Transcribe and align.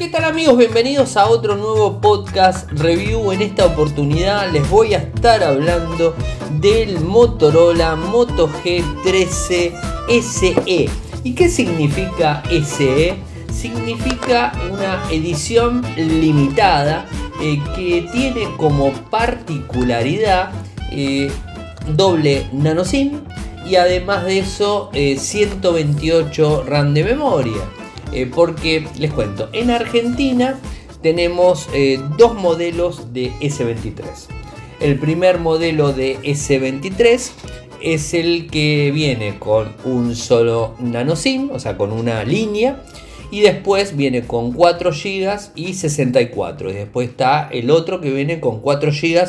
¿Qué 0.00 0.08
tal 0.08 0.24
amigos? 0.24 0.56
Bienvenidos 0.56 1.18
a 1.18 1.26
otro 1.26 1.56
nuevo 1.56 2.00
podcast 2.00 2.72
review. 2.72 3.32
En 3.32 3.42
esta 3.42 3.66
oportunidad 3.66 4.50
les 4.50 4.66
voy 4.70 4.94
a 4.94 4.96
estar 4.96 5.44
hablando 5.44 6.16
del 6.58 7.00
Motorola 7.00 7.96
Moto 7.96 8.48
G13 8.48 9.74
SE. 10.22 10.88
¿Y 11.22 11.34
qué 11.34 11.50
significa 11.50 12.42
SE? 12.64 13.14
Significa 13.52 14.52
una 14.72 15.02
edición 15.10 15.84
limitada 15.94 17.04
eh, 17.42 17.62
que 17.76 18.08
tiene 18.10 18.48
como 18.56 18.92
particularidad 19.10 20.50
eh, 20.92 21.30
doble 21.94 22.46
nano 22.54 22.86
SIM 22.86 23.20
y 23.66 23.76
además 23.76 24.24
de 24.24 24.38
eso 24.38 24.88
128 24.94 26.62
eh, 26.64 26.70
RAM 26.70 26.94
de 26.94 27.04
memoria. 27.04 27.79
Eh, 28.12 28.30
porque 28.32 28.86
les 28.98 29.12
cuento, 29.12 29.48
en 29.52 29.70
Argentina 29.70 30.58
tenemos 31.02 31.68
eh, 31.72 31.98
dos 32.18 32.34
modelos 32.34 33.12
de 33.12 33.32
S23. 33.40 34.04
El 34.80 34.98
primer 34.98 35.38
modelo 35.38 35.92
de 35.92 36.18
S23 36.20 37.30
es 37.82 38.14
el 38.14 38.50
que 38.50 38.90
viene 38.92 39.38
con 39.38 39.72
un 39.84 40.16
solo 40.16 40.74
nano 40.80 41.16
SIM, 41.16 41.50
o 41.52 41.58
sea, 41.58 41.76
con 41.76 41.92
una 41.92 42.24
línea. 42.24 42.82
Y 43.30 43.40
después 43.40 43.96
viene 43.96 44.22
con 44.22 44.52
4 44.52 44.90
GB 44.90 45.38
y 45.54 45.74
64. 45.74 46.70
Y 46.70 46.74
después 46.74 47.10
está 47.10 47.48
el 47.52 47.70
otro 47.70 48.00
que 48.00 48.10
viene 48.10 48.40
con 48.40 48.60
4 48.60 48.90
GB, 48.90 49.28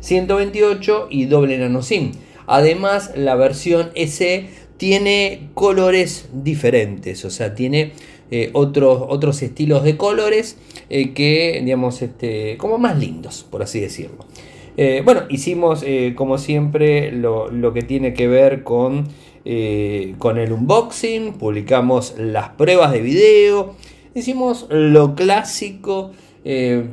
128 0.00 1.08
y 1.10 1.26
doble 1.26 1.58
nano 1.58 1.82
SIM. 1.82 2.12
Además, 2.46 3.12
la 3.14 3.34
versión 3.34 3.90
SE 3.94 4.48
tiene 4.76 5.50
colores 5.54 6.28
diferentes, 6.32 7.24
o 7.24 7.30
sea, 7.30 7.54
tiene 7.54 7.92
eh, 8.34 8.48
otros, 8.54 9.04
otros 9.10 9.42
estilos 9.42 9.84
de 9.84 9.98
colores 9.98 10.56
eh, 10.88 11.12
que, 11.12 11.60
digamos, 11.62 12.00
este, 12.00 12.56
como 12.56 12.78
más 12.78 12.98
lindos, 12.98 13.46
por 13.50 13.62
así 13.62 13.78
decirlo. 13.78 14.24
Eh, 14.78 15.02
bueno, 15.04 15.24
hicimos 15.28 15.84
como 16.14 16.38
siempre 16.38 17.12
lo, 17.12 17.74
que 17.74 17.82
tiene 17.82 18.14
que 18.14 18.28
ver 18.28 18.62
con, 18.62 19.08
con 20.16 20.38
el 20.38 20.50
unboxing, 20.50 21.34
publicamos 21.34 22.14
las 22.16 22.48
pruebas 22.48 22.92
de 22.92 23.02
video, 23.02 23.74
hicimos 24.14 24.66
lo 24.70 25.14
clásico, 25.14 26.12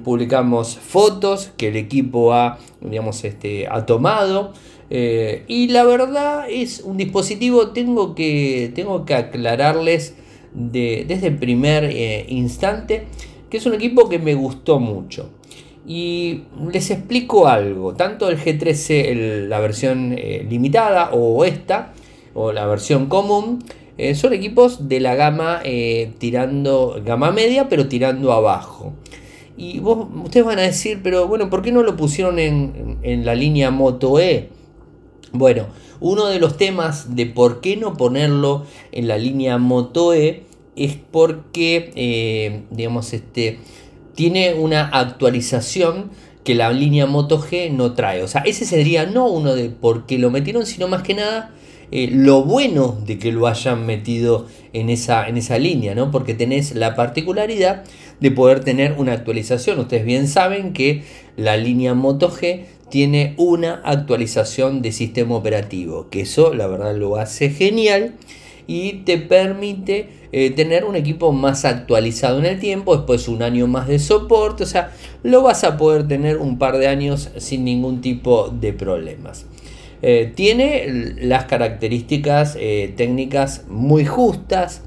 publicamos 0.03 0.77
fotos 0.77 1.53
que 1.55 1.69
el 1.69 1.77
equipo 1.77 2.33
ha, 2.33 2.59
digamos, 2.81 3.23
este, 3.23 3.65
ha 3.69 3.85
tomado. 3.85 4.51
y 4.89 5.67
la 5.69 5.85
verdad 5.85 6.49
es 6.49 6.81
un 6.81 6.97
dispositivo, 6.97 7.69
tengo 7.69 8.13
que, 8.13 8.73
tengo 8.75 9.05
que 9.05 9.15
aclararles 9.15 10.15
desde 10.53 11.27
el 11.27 11.37
primer 11.37 11.85
eh, 11.85 12.25
instante, 12.29 13.05
que 13.49 13.57
es 13.57 13.65
un 13.65 13.73
equipo 13.73 14.09
que 14.09 14.19
me 14.19 14.35
gustó 14.35 14.79
mucho. 14.79 15.29
Y 15.87 16.43
les 16.71 16.91
explico 16.91 17.47
algo, 17.47 17.95
tanto 17.95 18.29
el 18.29 18.37
G13, 18.37 19.47
la 19.47 19.59
versión 19.59 20.13
eh, 20.17 20.45
limitada 20.47 21.11
o 21.13 21.45
esta, 21.45 21.93
o 22.33 22.51
la 22.51 22.67
versión 22.67 23.07
común, 23.07 23.63
eh, 23.97 24.15
son 24.15 24.33
equipos 24.33 24.87
de 24.87 24.99
la 24.99 25.15
gama 25.15 25.61
tirando, 26.19 27.01
gama 27.03 27.31
media, 27.31 27.67
pero 27.67 27.87
tirando 27.87 28.31
abajo. 28.31 28.93
Y 29.57 29.79
vos, 29.79 30.07
ustedes 30.23 30.45
van 30.45 30.59
a 30.59 30.61
decir, 30.61 31.01
pero 31.03 31.27
bueno, 31.27 31.49
¿por 31.49 31.61
qué 31.61 31.71
no 31.73 31.83
lo 31.83 31.97
pusieron 31.97 32.39
en, 32.39 32.97
en 33.01 33.25
la 33.25 33.35
línea 33.35 33.71
Moto 33.71 34.19
E? 34.19 34.49
Bueno, 35.31 35.67
uno 35.99 36.27
de 36.27 36.39
los 36.39 36.57
temas 36.57 37.15
de 37.15 37.25
por 37.25 37.61
qué 37.61 37.77
no 37.77 37.97
ponerlo 37.97 38.65
en 38.91 39.07
la 39.07 39.17
línea 39.17 39.57
Moto 39.57 40.13
E 40.13 40.43
es 40.75 40.95
porque, 40.95 41.91
eh, 41.95 42.63
digamos, 42.71 43.13
este, 43.13 43.59
tiene 44.15 44.53
una 44.53 44.87
actualización 44.87 46.11
que 46.43 46.55
la 46.55 46.71
línea 46.71 47.05
Moto 47.05 47.39
G 47.39 47.71
no 47.71 47.93
trae. 47.93 48.23
O 48.23 48.27
sea, 48.27 48.41
ese 48.41 48.65
sería 48.65 49.05
no 49.05 49.27
uno 49.27 49.55
de 49.55 49.69
por 49.69 50.05
qué 50.05 50.17
lo 50.17 50.31
metieron, 50.31 50.65
sino 50.65 50.87
más 50.87 51.03
que 51.03 51.13
nada 51.13 51.53
eh, 51.91 52.09
lo 52.11 52.43
bueno 52.43 52.97
de 53.05 53.17
que 53.17 53.31
lo 53.31 53.47
hayan 53.47 53.85
metido 53.85 54.45
en 54.73 54.89
esa, 54.89 55.27
en 55.27 55.37
esa 55.37 55.57
línea, 55.57 55.95
¿no? 55.95 56.11
Porque 56.11 56.35
tenés 56.35 56.75
la 56.75 56.95
particularidad 56.95 57.83
de 58.19 58.31
poder 58.31 58.63
tener 58.63 58.93
una 58.97 59.13
actualización. 59.13 59.79
Ustedes 59.79 60.05
bien 60.05 60.27
saben 60.27 60.73
que 60.73 61.03
la 61.35 61.57
línea 61.57 61.93
Moto 61.93 62.29
G 62.29 62.65
tiene 62.89 63.33
una 63.37 63.81
actualización 63.83 64.81
de 64.81 64.91
sistema 64.91 65.35
operativo, 65.35 66.09
que 66.09 66.21
eso 66.21 66.53
la 66.53 66.67
verdad 66.67 66.95
lo 66.95 67.15
hace 67.15 67.49
genial 67.49 68.15
y 68.69 68.93
te 69.03 69.17
permite 69.17 70.09
eh, 70.31 70.51
tener 70.51 70.85
un 70.85 70.95
equipo 70.95 71.31
más 71.31 71.65
actualizado 71.65 72.37
en 72.37 72.45
el 72.45 72.59
tiempo, 72.59 72.95
después 72.95 73.27
un 73.27 73.41
año 73.41 73.65
más 73.65 73.87
de 73.87 73.97
soporte, 73.97 74.63
o 74.63 74.67
sea, 74.67 74.91
lo 75.23 75.41
vas 75.41 75.63
a 75.63 75.75
poder 75.75 76.07
tener 76.07 76.37
un 76.37 76.59
par 76.59 76.77
de 76.77 76.87
años 76.87 77.31
sin 77.37 77.63
ningún 77.63 78.01
tipo 78.01 78.49
de 78.49 78.71
problemas. 78.73 79.47
Eh, 80.03 80.31
tiene 80.35 81.15
las 81.19 81.45
características 81.45 82.55
eh, 82.59 82.93
técnicas 82.95 83.65
muy 83.69 84.05
justas, 84.05 84.83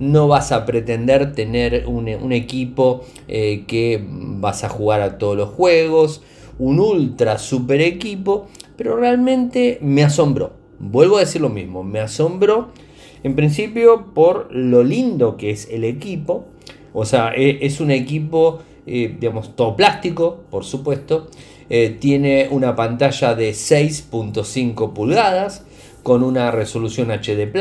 no 0.00 0.26
vas 0.26 0.50
a 0.50 0.66
pretender 0.66 1.32
tener 1.32 1.86
un, 1.86 2.08
un 2.08 2.32
equipo 2.32 3.04
que 3.28 4.02
vas 4.02 4.64
a 4.64 4.68
jugar 4.68 5.02
a 5.02 5.18
todos 5.18 5.36
los 5.36 5.50
juegos, 5.50 6.22
un 6.58 6.80
ultra 6.80 7.38
super 7.38 7.80
equipo, 7.80 8.48
pero 8.76 8.96
realmente 8.96 9.78
me 9.82 10.02
asombró. 10.02 10.52
Vuelvo 10.78 11.18
a 11.18 11.20
decir 11.20 11.40
lo 11.40 11.50
mismo, 11.50 11.82
me 11.82 12.00
asombró 12.00 12.68
en 13.22 13.36
principio 13.36 14.14
por 14.14 14.48
lo 14.50 14.82
lindo 14.82 15.36
que 15.36 15.50
es 15.50 15.68
el 15.70 15.84
equipo, 15.84 16.46
o 16.92 17.04
sea, 17.04 17.32
e, 17.34 17.64
es 17.66 17.80
un 17.80 17.90
equipo, 17.90 18.60
eh, 18.86 19.16
digamos, 19.20 19.54
todo 19.56 19.76
plástico, 19.76 20.44
por 20.50 20.64
supuesto. 20.64 21.28
Eh, 21.68 21.96
tiene 22.00 22.48
una 22.50 22.74
pantalla 22.74 23.34
de 23.34 23.50
6.5 23.50 24.92
pulgadas 24.92 25.64
con 26.02 26.24
una 26.24 26.50
resolución 26.50 27.10
HD. 27.10 27.52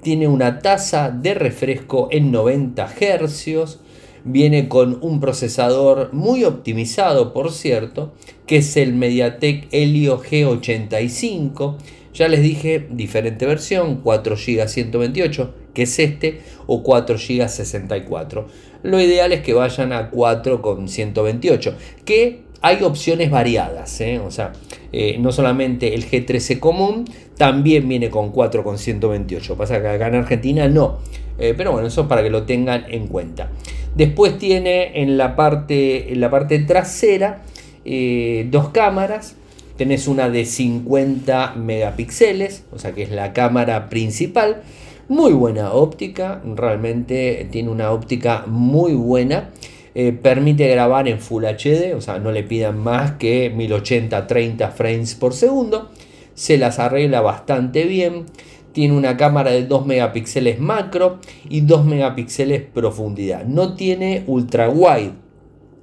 Tiene 0.00 0.28
una 0.28 0.60
tasa 0.60 1.10
de 1.10 1.34
refresco 1.34 2.08
en 2.10 2.30
90 2.30 2.86
Hz. 2.86 3.80
Viene 4.24 4.68
con 4.68 4.98
un 5.02 5.20
procesador 5.20 6.12
muy 6.12 6.44
optimizado, 6.44 7.32
por 7.32 7.50
cierto, 7.52 8.12
que 8.46 8.58
es 8.58 8.76
el 8.76 8.94
MediaTek 8.94 9.68
Helio 9.72 10.22
G85 10.22 11.76
ya 12.14 12.28
les 12.28 12.42
dije, 12.42 12.86
diferente 12.90 13.46
versión, 13.46 14.00
4 14.02 14.36
GB 14.36 14.68
128, 14.68 15.54
que 15.72 15.82
es 15.82 15.98
este, 15.98 16.40
o 16.66 16.82
4 16.82 17.16
GB 17.16 17.48
64. 17.48 18.46
Lo 18.82 19.00
ideal 19.00 19.32
es 19.32 19.40
que 19.40 19.54
vayan 19.54 19.92
a 19.92 20.10
4 20.10 20.60
con 20.60 20.88
128, 20.88 21.74
que 22.04 22.42
hay 22.60 22.82
opciones 22.82 23.30
variadas, 23.30 24.00
¿eh? 24.00 24.18
o 24.18 24.30
sea, 24.30 24.52
eh, 24.92 25.16
no 25.18 25.32
solamente 25.32 25.94
el 25.94 26.08
G13 26.08 26.58
común, 26.60 27.06
también 27.36 27.88
viene 27.88 28.10
con 28.10 28.30
4 28.30 28.62
con 28.62 28.78
128. 28.78 29.56
Pasa 29.56 29.80
que 29.80 29.88
acá 29.88 30.08
en 30.08 30.16
Argentina 30.16 30.68
no, 30.68 30.98
eh, 31.38 31.54
pero 31.56 31.72
bueno, 31.72 31.88
eso 31.88 32.06
para 32.06 32.22
que 32.22 32.30
lo 32.30 32.44
tengan 32.44 32.84
en 32.88 33.08
cuenta. 33.08 33.50
Después 33.94 34.38
tiene 34.38 35.02
en 35.02 35.16
la 35.18 35.36
parte, 35.36 36.12
en 36.12 36.20
la 36.20 36.30
parte 36.30 36.58
trasera 36.60 37.42
dos 37.84 38.68
cámaras 38.70 39.36
tenés 39.76 40.06
una 40.06 40.28
de 40.28 40.44
50 40.44 41.54
megapíxeles, 41.56 42.64
o 42.72 42.78
sea 42.78 42.92
que 42.92 43.02
es 43.02 43.10
la 43.10 43.32
cámara 43.32 43.88
principal. 43.88 44.62
Muy 45.08 45.32
buena 45.32 45.72
óptica, 45.72 46.40
realmente 46.44 47.48
tiene 47.50 47.68
una 47.68 47.90
óptica 47.90 48.44
muy 48.46 48.94
buena. 48.94 49.50
Eh, 49.94 50.12
permite 50.12 50.68
grabar 50.68 51.06
en 51.08 51.18
Full 51.18 51.44
HD, 51.44 51.94
o 51.94 52.00
sea, 52.00 52.18
no 52.18 52.32
le 52.32 52.44
pidan 52.44 52.78
más 52.78 53.12
que 53.12 53.50
1080 53.50 54.26
30 54.26 54.70
frames 54.70 55.14
por 55.14 55.34
segundo. 55.34 55.90
Se 56.34 56.56
las 56.56 56.78
arregla 56.78 57.20
bastante 57.20 57.84
bien. 57.84 58.24
Tiene 58.72 58.96
una 58.96 59.16
cámara 59.16 59.50
de 59.50 59.66
2 59.66 59.86
megapíxeles 59.86 60.58
macro 60.58 61.18
y 61.48 61.60
2 61.60 61.84
megapíxeles 61.84 62.62
profundidad. 62.62 63.44
No 63.44 63.74
tiene 63.74 64.24
ultra 64.26 64.68
wide, 64.70 65.12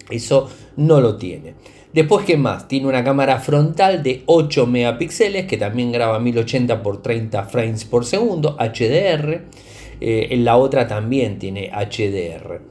eso 0.09 0.49
no 0.75 0.99
lo 1.01 1.17
tiene. 1.17 1.53
Después, 1.93 2.23
¿qué 2.23 2.37
más? 2.37 2.67
Tiene 2.67 2.87
una 2.87 3.03
cámara 3.03 3.39
frontal 3.39 4.03
de 4.03 4.21
8 4.27 4.67
megapíxeles 4.67 5.45
que 5.47 5.57
también 5.57 5.91
graba 5.91 6.19
1080 6.19 6.73
x 6.73 7.01
30 7.01 7.43
frames 7.45 7.85
por 7.85 8.05
segundo, 8.05 8.55
HDR. 8.59 9.41
Eh, 10.01 10.27
en 10.31 10.45
la 10.45 10.55
otra 10.57 10.87
también 10.87 11.39
tiene 11.39 11.71
HDR. 11.71 12.61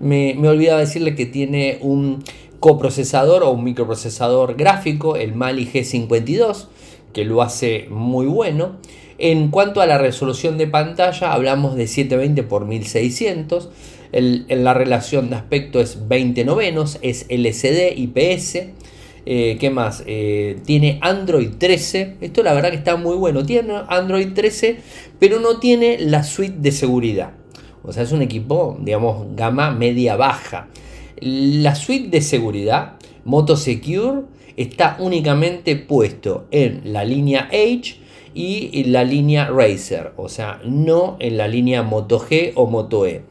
Me, 0.00 0.34
me 0.38 0.48
olvidaba 0.48 0.80
decirle 0.80 1.14
que 1.14 1.26
tiene 1.26 1.78
un 1.80 2.22
coprocesador 2.60 3.42
o 3.42 3.50
un 3.50 3.64
microprocesador 3.64 4.56
gráfico, 4.56 5.16
el 5.16 5.34
Mali 5.34 5.66
G52, 5.66 6.66
que 7.12 7.24
lo 7.24 7.42
hace 7.42 7.86
muy 7.90 8.26
bueno. 8.26 8.76
En 9.18 9.50
cuanto 9.50 9.80
a 9.80 9.86
la 9.86 9.98
resolución 9.98 10.58
de 10.58 10.66
pantalla, 10.66 11.32
hablamos 11.32 11.76
de 11.76 11.86
720 11.86 12.40
x 12.42 12.66
1600 12.66 13.70
la 14.12 14.74
relación 14.74 15.30
de 15.30 15.36
aspecto 15.36 15.80
es 15.80 16.08
20 16.08 16.44
novenos, 16.44 16.98
es 17.02 17.26
LCD, 17.28 17.96
IPS. 17.96 18.68
Eh, 19.28 19.56
¿Qué 19.58 19.70
más? 19.70 20.04
Eh, 20.06 20.60
tiene 20.64 20.98
Android 21.02 21.50
13. 21.58 22.16
Esto 22.20 22.42
la 22.42 22.54
verdad 22.54 22.70
que 22.70 22.76
está 22.76 22.96
muy 22.96 23.16
bueno. 23.16 23.44
Tiene 23.44 23.74
Android 23.88 24.32
13, 24.32 24.78
pero 25.18 25.40
no 25.40 25.58
tiene 25.58 25.98
la 25.98 26.22
suite 26.22 26.56
de 26.58 26.72
seguridad. 26.72 27.32
O 27.82 27.92
sea, 27.92 28.04
es 28.04 28.12
un 28.12 28.22
equipo, 28.22 28.78
digamos, 28.80 29.26
gama 29.34 29.70
media-baja. 29.70 30.68
La 31.20 31.74
suite 31.74 32.08
de 32.08 32.20
seguridad, 32.20 32.94
Moto 33.24 33.56
Secure, 33.56 34.22
está 34.56 34.96
únicamente 35.00 35.76
puesto 35.76 36.46
en 36.50 36.92
la 36.92 37.04
línea 37.04 37.48
H 37.52 38.05
y 38.36 38.84
la 38.84 39.02
línea 39.02 39.48
Racer, 39.48 40.12
o 40.16 40.28
sea, 40.28 40.60
no 40.64 41.16
en 41.20 41.38
la 41.38 41.48
línea 41.48 41.82
Moto 41.82 42.20
G 42.20 42.52
o 42.54 42.66
Moto 42.66 43.06
E. 43.06 43.22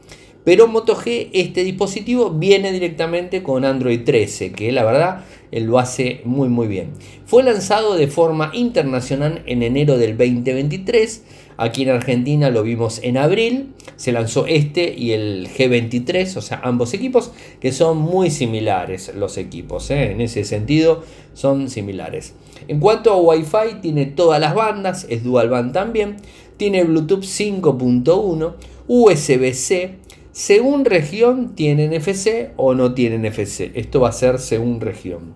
Pero 0.46 0.68
Moto 0.68 0.96
G, 0.96 1.28
este 1.32 1.64
dispositivo 1.64 2.30
viene 2.30 2.72
directamente 2.72 3.42
con 3.42 3.64
Android 3.64 4.04
13, 4.04 4.52
que 4.52 4.70
la 4.72 4.84
verdad 4.84 5.24
lo 5.52 5.78
hace 5.78 6.20
muy 6.24 6.48
muy 6.48 6.66
bien. 6.68 6.90
Fue 7.24 7.42
lanzado 7.42 7.96
de 7.96 8.06
forma 8.08 8.50
internacional 8.54 9.42
en 9.46 9.62
enero 9.62 9.98
del 9.98 10.16
2023. 10.16 11.24
Aquí 11.56 11.82
en 11.82 11.90
Argentina 11.90 12.50
lo 12.50 12.62
vimos 12.62 13.00
en 13.02 13.16
abril. 13.16 13.72
Se 13.96 14.12
lanzó 14.12 14.46
este 14.46 14.94
y 14.96 15.12
el 15.12 15.48
G23, 15.48 16.36
o 16.36 16.40
sea, 16.40 16.60
ambos 16.62 16.94
equipos, 16.94 17.32
que 17.60 17.72
son 17.72 17.98
muy 17.98 18.30
similares 18.30 19.12
los 19.14 19.38
equipos. 19.38 19.90
¿eh? 19.90 20.12
En 20.12 20.20
ese 20.20 20.44
sentido, 20.44 21.02
son 21.34 21.70
similares. 21.70 22.34
En 22.68 22.80
cuanto 22.80 23.12
a 23.12 23.20
Wi-Fi, 23.20 23.80
tiene 23.80 24.06
todas 24.06 24.40
las 24.40 24.54
bandas, 24.54 25.06
es 25.08 25.24
dual 25.24 25.48
band 25.48 25.72
también. 25.72 26.16
Tiene 26.56 26.84
Bluetooth 26.84 27.24
5.1, 27.24 28.54
USB-C, 28.88 29.94
según 30.32 30.84
región 30.84 31.54
tienen 31.54 31.94
FC 31.94 32.50
o 32.56 32.74
no 32.74 32.92
tienen 32.92 33.24
FC. 33.24 33.72
Esto 33.74 34.00
va 34.00 34.10
a 34.10 34.12
ser 34.12 34.38
según 34.38 34.82
región. 34.82 35.34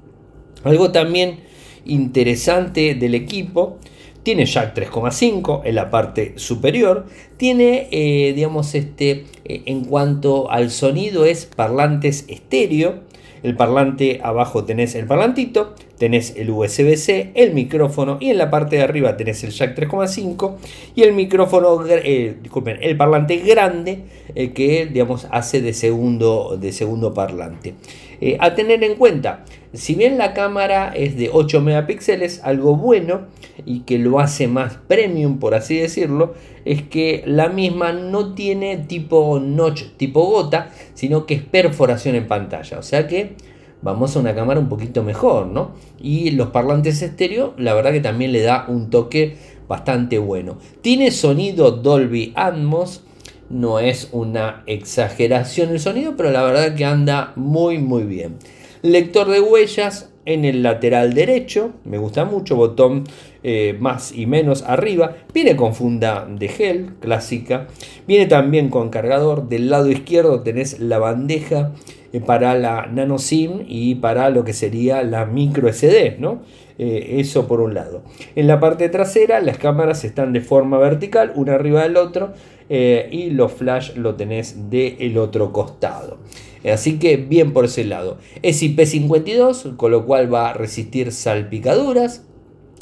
Algo 0.62 0.92
también 0.92 1.40
interesante 1.86 2.94
del 2.94 3.14
equipo. 3.14 3.78
Tiene 4.22 4.44
jack 4.44 4.76
3,5 4.76 5.62
en 5.64 5.74
la 5.74 5.90
parte 5.90 6.34
superior. 6.36 7.06
Tiene, 7.38 7.88
eh, 7.90 8.34
digamos, 8.34 8.74
este, 8.74 9.24
eh, 9.46 9.62
en 9.64 9.86
cuanto 9.86 10.50
al 10.50 10.70
sonido, 10.70 11.24
es 11.24 11.46
parlantes 11.46 12.26
estéreo. 12.28 13.00
El 13.42 13.56
parlante 13.56 14.20
abajo 14.22 14.64
tenés 14.64 14.94
el 14.94 15.06
parlantito, 15.06 15.74
tenés 16.00 16.34
el 16.34 16.48
USB-C, 16.48 17.32
el 17.34 17.52
micrófono 17.52 18.16
y 18.20 18.30
en 18.30 18.38
la 18.38 18.48
parte 18.48 18.76
de 18.76 18.82
arriba 18.82 19.18
tenés 19.18 19.44
el 19.44 19.50
jack 19.50 19.76
3,5 19.76 20.54
y 20.94 21.02
el 21.02 21.12
micrófono, 21.12 21.84
eh, 21.86 22.36
disculpen, 22.42 22.78
el 22.80 22.96
parlante 22.96 23.36
grande 23.36 24.04
eh, 24.34 24.52
que 24.52 24.86
digamos 24.86 25.28
hace 25.30 25.60
de 25.60 25.74
segundo, 25.74 26.56
de 26.58 26.72
segundo 26.72 27.12
parlante. 27.12 27.74
Eh, 28.22 28.38
a 28.40 28.54
tener 28.54 28.82
en 28.82 28.94
cuenta, 28.94 29.44
si 29.74 29.94
bien 29.94 30.16
la 30.16 30.32
cámara 30.32 30.90
es 30.96 31.18
de 31.18 31.28
8 31.30 31.60
megapíxeles, 31.60 32.40
algo 32.44 32.76
bueno 32.76 33.26
y 33.66 33.80
que 33.80 33.98
lo 33.98 34.20
hace 34.20 34.48
más 34.48 34.78
premium, 34.88 35.38
por 35.38 35.54
así 35.54 35.76
decirlo, 35.76 36.32
es 36.64 36.82
que 36.82 37.22
la 37.26 37.50
misma 37.50 37.92
no 37.92 38.32
tiene 38.32 38.78
tipo 38.78 39.38
notch, 39.38 39.82
tipo 39.98 40.24
gota, 40.24 40.70
sino 40.94 41.26
que 41.26 41.34
es 41.34 41.42
perforación 41.42 42.14
en 42.14 42.26
pantalla. 42.26 42.78
O 42.78 42.82
sea 42.82 43.06
que 43.06 43.34
vamos 43.82 44.14
a 44.14 44.20
una 44.20 44.34
cámara 44.34 44.60
un 44.60 44.68
poquito 44.68 45.02
mejor, 45.02 45.46
¿no? 45.46 45.72
Y 46.00 46.32
los 46.32 46.48
parlantes 46.48 47.02
estéreo, 47.02 47.54
la 47.56 47.74
verdad 47.74 47.92
que 47.92 48.00
también 48.00 48.32
le 48.32 48.42
da 48.42 48.66
un 48.68 48.90
toque 48.90 49.36
bastante 49.68 50.18
bueno. 50.18 50.58
Tiene 50.82 51.10
sonido 51.10 51.70
Dolby 51.70 52.32
Atmos 52.34 53.02
no 53.50 53.80
es 53.80 54.08
una 54.12 54.62
exageración 54.66 55.70
el 55.70 55.80
sonido, 55.80 56.14
pero 56.16 56.30
la 56.30 56.44
verdad 56.44 56.74
que 56.76 56.84
anda 56.84 57.32
muy 57.34 57.78
muy 57.78 58.04
bien. 58.04 58.36
Lector 58.82 59.28
de 59.28 59.40
huellas 59.40 60.09
en 60.24 60.44
el 60.44 60.62
lateral 60.62 61.14
derecho, 61.14 61.72
me 61.84 61.98
gusta 61.98 62.24
mucho, 62.24 62.56
botón 62.56 63.04
eh, 63.42 63.76
más 63.80 64.12
y 64.12 64.26
menos 64.26 64.62
arriba. 64.62 65.16
Viene 65.32 65.56
con 65.56 65.74
funda 65.74 66.26
de 66.28 66.48
gel 66.48 66.90
clásica. 67.00 67.68
Viene 68.06 68.26
también 68.26 68.68
con 68.68 68.90
cargador. 68.90 69.48
Del 69.48 69.70
lado 69.70 69.90
izquierdo 69.90 70.42
tenés 70.42 70.78
la 70.78 70.98
bandeja 70.98 71.72
eh, 72.12 72.20
para 72.20 72.54
la 72.54 72.86
nano 72.86 73.18
SIM 73.18 73.64
y 73.66 73.94
para 73.94 74.28
lo 74.30 74.44
que 74.44 74.52
sería 74.52 75.02
la 75.02 75.24
micro 75.24 75.72
SD, 75.72 76.16
¿no? 76.18 76.42
Eh, 76.78 77.16
eso 77.18 77.48
por 77.48 77.60
un 77.60 77.74
lado. 77.74 78.02
En 78.36 78.46
la 78.46 78.60
parte 78.60 78.88
trasera 78.88 79.40
las 79.40 79.58
cámaras 79.58 80.04
están 80.04 80.32
de 80.32 80.40
forma 80.40 80.78
vertical, 80.78 81.32
una 81.34 81.54
arriba 81.54 81.82
del 81.82 81.96
otro, 81.96 82.32
y 82.72 83.30
los 83.30 83.50
flash 83.50 83.96
lo 83.96 84.14
tenés 84.14 84.70
del 84.70 85.18
otro 85.18 85.52
costado. 85.52 86.18
Así 86.64 86.98
que 86.98 87.16
bien 87.16 87.52
por 87.52 87.64
ese 87.64 87.84
lado. 87.84 88.18
Es 88.42 88.62
IP52, 88.62 89.76
con 89.76 89.90
lo 89.90 90.04
cual 90.04 90.32
va 90.32 90.50
a 90.50 90.52
resistir 90.52 91.12
salpicaduras. 91.12 92.24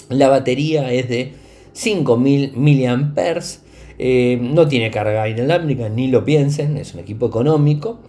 La 0.08 0.28
batería 0.28 0.92
es 0.92 1.08
de 1.08 1.32
5000 1.72 2.52
mAh. 2.56 3.42
Eh, 4.00 4.38
no 4.40 4.68
tiene 4.68 4.90
carga 4.90 5.28
inalámbrica, 5.28 5.88
ni 5.88 6.08
lo 6.08 6.24
piensen, 6.24 6.76
es 6.76 6.94
un 6.94 7.00
equipo 7.00 7.26
económico. 7.26 8.00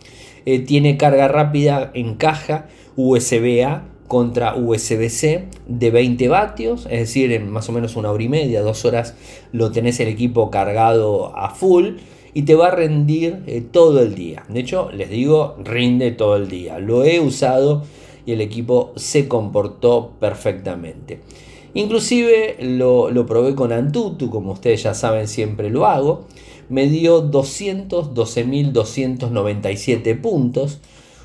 Eh, 0.45 0.59
tiene 0.59 0.97
carga 0.97 1.27
rápida 1.27 1.91
en 1.93 2.15
caja 2.15 2.67
USB-A 2.95 3.85
contra 4.07 4.55
USB-C 4.55 5.45
de 5.67 5.91
20 5.91 6.27
vatios, 6.29 6.87
es 6.89 6.99
decir, 6.99 7.31
en 7.31 7.49
más 7.49 7.69
o 7.69 7.71
menos 7.71 7.95
una 7.95 8.11
hora 8.11 8.23
y 8.23 8.29
media, 8.29 8.61
dos 8.61 8.83
horas 8.83 9.15
lo 9.51 9.71
tenés 9.71 9.99
el 9.99 10.07
equipo 10.07 10.49
cargado 10.49 11.37
a 11.37 11.51
full 11.51 11.97
y 12.33 12.43
te 12.43 12.55
va 12.55 12.67
a 12.67 12.71
rendir 12.71 13.43
eh, 13.47 13.61
todo 13.61 14.01
el 14.01 14.15
día. 14.15 14.43
De 14.49 14.59
hecho, 14.59 14.91
les 14.91 15.09
digo, 15.09 15.55
rinde 15.63 16.11
todo 16.11 16.35
el 16.35 16.49
día. 16.49 16.79
Lo 16.79 17.03
he 17.03 17.19
usado 17.19 17.83
y 18.25 18.31
el 18.33 18.41
equipo 18.41 18.91
se 18.95 19.27
comportó 19.27 20.11
perfectamente. 20.19 21.21
Inclusive 21.73 22.57
lo, 22.61 23.11
lo 23.11 23.25
probé 23.25 23.55
con 23.55 23.71
Antutu, 23.71 24.29
como 24.29 24.51
ustedes 24.53 24.83
ya 24.83 24.93
saben, 24.93 25.27
siempre 25.27 25.69
lo 25.69 25.85
hago. 25.85 26.25
Me 26.69 26.87
dio 26.87 27.29
212.297 27.31 30.19
puntos 30.19 30.79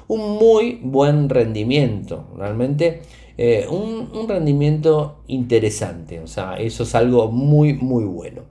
un 0.06 0.38
muy 0.38 0.80
buen 0.82 1.28
rendimiento, 1.28 2.26
realmente 2.36 3.02
eh, 3.36 3.66
un, 3.69 4.28
rendimiento 4.28 5.19
interesante, 5.26 6.20
o 6.20 6.28
sea, 6.28 6.54
eso 6.54 6.84
es 6.84 6.94
algo 6.94 7.32
muy, 7.32 7.75
muy 7.75 8.04
bueno. 8.04 8.42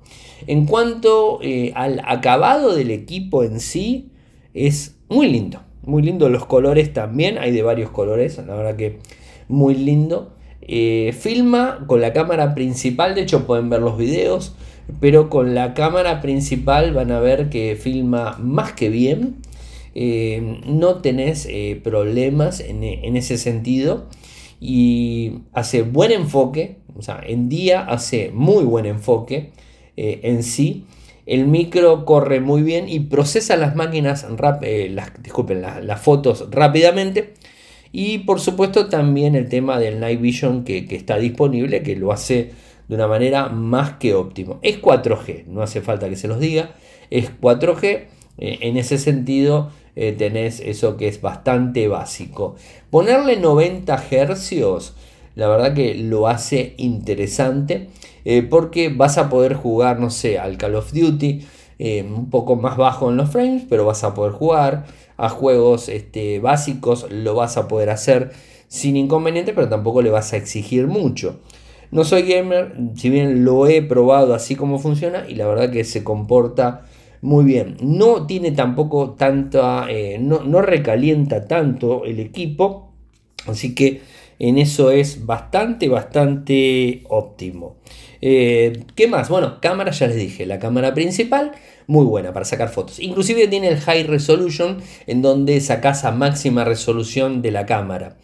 En 0.46 0.66
cuanto 0.66 1.40
eh, 1.42 1.72
al 1.74 2.02
acabado 2.06 2.76
del 2.76 2.92
equipo 2.92 3.44
en 3.44 3.62
sí, 3.62 4.10
es 4.54 4.98
muy 5.08 5.30
lindo, 5.30 5.62
muy 5.84 6.04
lindo 6.04 6.28
los 6.28 6.46
colores 6.46 6.92
también, 6.92 7.38
hay 7.38 7.52
de 7.52 7.64
varios 7.64 7.92
colores, 7.92 8.38
la 8.46 8.56
verdad 8.56 8.76
que 8.76 9.00
muy 9.48 9.76
lindo. 9.76 10.34
Eh, 10.66 11.14
filma 11.18 11.86
con 11.88 12.02
la 12.02 12.14
cámara 12.14 12.54
principal, 12.54 13.16
de 13.16 13.22
hecho 13.22 13.48
pueden 13.48 13.70
ver 13.70 13.82
los 13.82 13.98
videos, 13.98 14.54
pero 15.00 15.30
con 15.30 15.56
la 15.56 15.74
cámara 15.74 16.22
principal 16.22 16.94
van 16.94 17.12
a 17.12 17.20
ver 17.22 17.50
que 17.50 17.78
filma 17.80 18.38
más 18.38 18.74
que 18.74 18.90
bien. 18.90 19.38
No 19.96 20.96
tenés 21.02 21.48
problemas 21.84 22.60
en, 22.60 22.84
ese 23.16 23.38
sentido 23.38 24.08
y 24.66 25.42
hace 25.52 25.82
buen 25.82 26.14
enfoque, 26.14 26.78
o 26.96 27.02
sea, 27.02 27.22
en 27.22 27.50
día 27.50 27.82
hace 27.82 28.32
muy 28.34 28.64
buen 28.64 28.86
enfoque 28.86 29.52
eh, 29.98 30.22
en 30.24 30.42
sí. 30.42 30.86
El 31.26 31.48
micro 31.48 32.06
corre 32.06 32.40
muy 32.40 32.62
bien 32.62 32.88
y 32.88 33.02
procesa 33.02 33.58
las 33.58 33.76
máquinas, 33.76 34.26
las, 34.90 35.22
disculpen, 35.22 35.62
las, 35.62 36.02
fotos 36.02 36.48
rápidamente. 36.50 37.34
Y 37.92 38.20
por 38.20 38.40
supuesto 38.40 38.88
también 38.88 39.36
el 39.36 39.50
tema 39.50 39.80
del 39.80 40.00
Night 40.00 40.22
Vision 40.22 40.64
que, 40.64 40.86
que 40.86 40.96
está 40.96 41.18
disponible, 41.18 41.84
que 41.84 41.98
lo 41.98 42.14
hace 42.14 42.52
de 42.88 42.96
una 42.96 43.08
manera 43.08 43.50
más 43.50 43.98
que 43.98 44.14
óptimo. 44.14 44.60
Es 44.62 44.82
4G, 44.82 45.46
no 45.48 45.62
hace 45.62 45.82
falta 45.82 46.08
que 46.08 46.16
se 46.16 46.30
los 46.30 46.40
diga, 46.40 46.72
es 47.10 47.30
4G. 47.42 48.06
en 48.38 48.78
ese 48.78 48.98
sentido 48.98 49.72
eh, 49.96 50.14
tenés 50.14 50.60
eso 50.60 50.98
que 50.98 51.08
es 51.08 51.22
bastante 51.22 51.88
básico. 51.88 52.56
Ponerle 52.90 53.38
90 53.38 54.04
hercios, 54.12 54.94
la 55.36 55.48
verdad 55.48 55.74
que 55.74 55.96
lo 55.96 56.28
hace 56.28 56.74
interesante 56.78 57.90
eh, 58.26 58.44
porque 58.44 58.90
vas 58.90 59.18
a 59.18 59.30
poder 59.30 59.54
jugar, 59.56 60.00
no 60.00 60.10
sé, 60.10 60.40
al 60.40 60.58
Call 60.58 60.76
of 60.76 60.94
Duty. 60.94 61.46
Eh, 61.80 62.04
un 62.04 62.30
poco 62.30 62.56
más 62.56 62.78
bajo 62.78 63.10
en 63.10 63.18
los 63.18 63.32
frames, 63.32 63.64
pero 63.68 63.84
vas 63.84 64.04
a 64.04 64.14
poder 64.14 64.32
jugar 64.32 64.86
a 65.18 65.30
juegos 65.30 65.90
este, 65.90 66.40
básicos, 66.40 67.08
lo 67.10 67.36
vas 67.36 67.58
a 67.58 67.68
poder 67.68 67.90
hacer 67.90 68.32
sin 68.68 68.96
inconveniente, 68.96 69.54
pero 69.54 69.70
tampoco 69.70 70.02
le 70.02 70.10
vas 70.10 70.34
a 70.34 70.38
exigir 70.38 70.88
mucho. 70.88 71.40
No 71.92 72.04
soy 72.06 72.24
gamer, 72.24 72.76
si 72.96 73.10
bien 73.10 73.44
lo 73.44 73.68
he 73.68 73.82
probado 73.82 74.34
así 74.34 74.56
como 74.56 74.80
funciona 74.80 75.26
y 75.28 75.36
la 75.36 75.46
verdad 75.46 75.72
que 75.72 75.84
se 75.84 76.04
comporta 76.04 76.86
muy 77.24 77.46
bien. 77.46 77.78
No 77.82 78.28
tiene 78.28 78.52
tampoco 78.52 79.12
tanta, 79.12 79.88
eh, 79.90 80.20
no, 80.20 80.62
recalienta 80.62 81.48
tanto 81.48 82.04
el 82.04 82.20
equipo, 82.20 82.92
así 83.48 83.74
que 83.74 84.02
en 84.40 84.58
eso 84.58 84.92
es 84.92 85.26
bastante, 85.26 85.88
bastante 85.88 87.04
óptimo. 87.08 87.78
Eh, 88.20 88.84
¿Qué 88.94 89.08
más? 89.08 89.30
Bueno, 89.30 89.62
cámara 89.62 89.92
ya 89.92 90.08
les 90.08 90.18
dije, 90.18 90.46
la 90.46 90.60
cámara 90.60 90.94
principal 90.94 91.54
muy 91.88 92.06
buena 92.06 92.34
para 92.34 92.44
sacar 92.44 92.68
fotos. 92.68 93.00
Inclusive 93.00 93.48
tiene 93.48 93.70
el 93.70 93.80
High 93.80 94.04
Resolution 94.04 94.80
en 95.08 95.22
donde 95.22 95.62
sacas 95.62 96.04
a 96.04 96.12
máxima 96.12 96.66
resolución 96.66 97.42
de 97.42 97.52
la 97.52 97.66
cámara. 97.66 98.18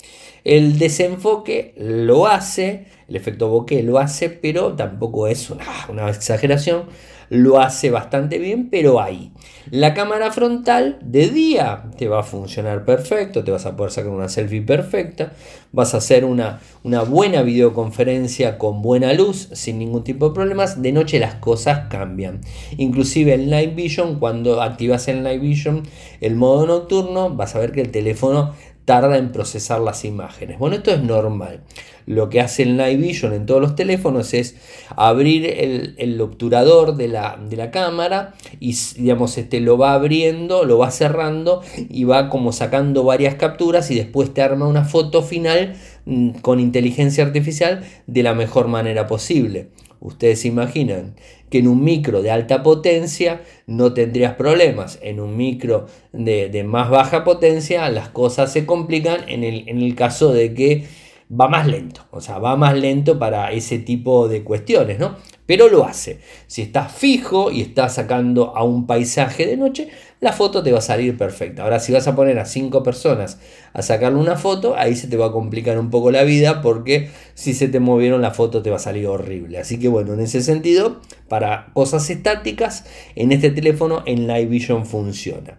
El 0.44 0.77
desenfoque 0.77 1.74
lo 1.77 2.27
hace, 2.27 2.88
el 3.08 3.15
efecto 3.15 3.48
bokeh 3.48 3.82
lo 3.82 3.98
hace, 3.98 4.29
pero 4.29 4.74
tampoco 4.75 5.27
es 5.27 5.50
una, 5.50 5.65
una 5.88 6.10
exageración 6.10 6.84
lo 7.29 7.59
hace 7.59 7.91
bastante 7.91 8.39
bien, 8.39 8.69
pero 8.69 9.01
ahí. 9.01 9.31
La 9.71 9.93
cámara 9.93 10.31
frontal 10.31 10.98
de 11.01 11.29
día 11.29 11.91
te 11.98 12.07
va 12.07 12.21
a 12.21 12.24
funcionar 12.24 12.86
perfecto, 12.86 13.43
te 13.43 13.51
vas 13.51 13.67
a 13.67 13.75
poder 13.75 13.91
sacar 13.91 14.12
una 14.12 14.27
selfie 14.27 14.62
perfecta, 14.62 15.33
vas 15.71 15.93
a 15.93 15.98
hacer 15.98 16.25
una, 16.25 16.59
una 16.83 17.03
buena 17.03 17.43
videoconferencia 17.43 18.57
con 18.57 18.81
buena 18.81 19.13
luz, 19.13 19.50
sin 19.53 19.77
ningún 19.77 20.03
tipo 20.03 20.29
de 20.29 20.33
problemas. 20.33 20.81
De 20.81 20.91
noche 20.91 21.19
las 21.19 21.36
cosas 21.36 21.88
cambian. 21.89 22.41
Inclusive 22.77 23.36
el 23.36 23.50
Night 23.50 23.75
Vision, 23.75 24.19
cuando 24.19 24.62
activas 24.62 25.07
el 25.07 25.21
Night 25.21 25.41
Vision, 25.41 25.83
el 26.21 26.36
modo 26.36 26.65
nocturno, 26.65 27.36
vas 27.36 27.55
a 27.55 27.59
ver 27.59 27.71
que 27.71 27.81
el 27.81 27.91
teléfono 27.91 28.55
tarda 28.89 29.19
en 29.19 29.31
procesar 29.31 29.81
las 29.81 30.03
imágenes. 30.03 30.58
Bueno, 30.58 30.77
esto 30.77 30.89
es 30.89 31.03
normal. 31.03 31.60
Lo 32.08 32.27
que 32.27 32.41
hace 32.41 32.63
el 32.63 32.75
Night 32.75 33.00
Vision 33.00 33.34
en 33.34 33.46
todos 33.46 33.62
los 33.62 33.75
teléfonos 33.75 34.34
es 34.34 34.55
abrir 34.96 35.46
el, 35.46 36.19
obturador 36.19 36.96
de 36.96 37.08
la, 37.08 37.38
de 37.39 37.55
la, 37.55 37.69
cámara 37.69 38.34
y 38.60 38.75
digamos, 38.98 39.38
este, 39.38 39.60
lo 39.60 39.77
va 39.77 39.93
abriendo, 39.93 40.63
lo 40.63 40.79
va 40.79 40.89
cerrando 40.89 41.62
y 41.88 42.05
va 42.05 42.29
como 42.29 42.51
sacando 42.51 43.03
varias 43.03 43.36
capturas 43.36 43.91
y 43.91 43.96
después 43.96 44.34
te 44.34 44.41
arma 44.41 44.65
una 44.65 44.86
foto 44.86 45.22
final 45.22 45.75
mm, 46.08 46.39
con 46.41 46.60
inteligencia 46.60 47.24
artificial 47.24 47.84
de 48.08 48.24
la 48.24 48.34
mejor 48.34 48.69
manera 48.69 49.05
posible. 49.05 49.69
Ustedes 50.00 50.46
imaginan 50.46 51.13
que 51.50 51.60
en 51.60 51.68
un 51.68 51.84
micro 51.84 52.22
de 52.22 52.32
alta 52.32 52.63
potencia 52.63 53.41
no 53.68 53.94
tendrías 53.94 54.36
problemas. 54.36 55.00
En 55.01 55.20
un 55.20 55.36
micro 55.38 55.88
de, 56.12 56.63
más 56.63 56.89
baja 56.89 57.24
potencia 57.24 57.89
las 57.89 58.10
cosas 58.10 58.51
se 58.51 58.65
complican 58.65 59.27
en 59.27 59.44
el, 59.44 59.68
en 59.68 59.82
el 59.82 59.96
caso 59.96 60.34
de 60.34 60.53
que 60.53 60.86
va 61.29 61.48
más 61.48 61.68
lento, 61.68 62.06
o 62.12 62.22
sea, 62.22 62.39
va 62.39 62.56
más 62.56 62.75
lento 62.75 63.20
para 63.20 63.51
ese 63.51 63.77
tipo 63.79 64.27
de 64.27 64.44
cuestiones, 64.44 65.00
¿no? 65.00 65.15
Pero 65.50 65.68
lo 65.68 65.84
hace. 65.84 66.20
Si 66.46 66.62
estás 66.62 66.91
fijo 66.91 67.50
y 67.50 67.62
estás 67.62 67.96
sacando 67.96 68.56
a 68.56 68.63
un 68.63 68.86
paisaje 68.86 69.48
de 69.48 69.58
noche, 69.58 69.89
la 70.20 70.32
foto 70.32 70.62
te 70.62 70.72
va 70.72 70.77
a 70.77 70.82
salir 70.82 71.18
perfecta. 71.18 71.63
Ahora, 71.63 71.79
si 71.79 71.91
vas 71.91 72.08
a 72.08 72.15
poner 72.15 72.38
a 72.38 72.46
cinco 72.46 72.84
personas 72.84 73.39
a 73.74 73.82
sacarle 73.82 74.20
una 74.20 74.36
foto, 74.36 74.75
ahí 74.77 74.96
se 74.96 75.08
te 75.08 75.18
va 75.18 75.25
a 75.25 75.32
complicar 75.32 75.79
un 75.79 75.89
poco 75.89 76.12
la 76.12 76.22
vida 76.22 76.62
porque 76.62 77.10
si 77.34 77.56
se 77.56 77.68
te 77.68 77.79
movieron 77.79 78.22
la 78.22 78.29
foto 78.29 78.62
te 78.62 78.70
va 78.70 78.75
a 78.75 78.79
salir 78.79 79.08
horrible. 79.08 79.58
Así 79.58 79.79
que 79.79 79.88
bueno, 79.88 80.13
en 80.13 80.20
ese 80.20 80.44
sentido, 80.44 81.01
para 81.27 81.72
cosas 81.74 82.08
estáticas, 82.12 82.86
en 83.15 83.32
este 83.32 83.50
teléfono 83.50 84.03
en 84.06 84.27
Live 84.27 84.46
Vision 84.46 84.86
funciona. 84.86 85.58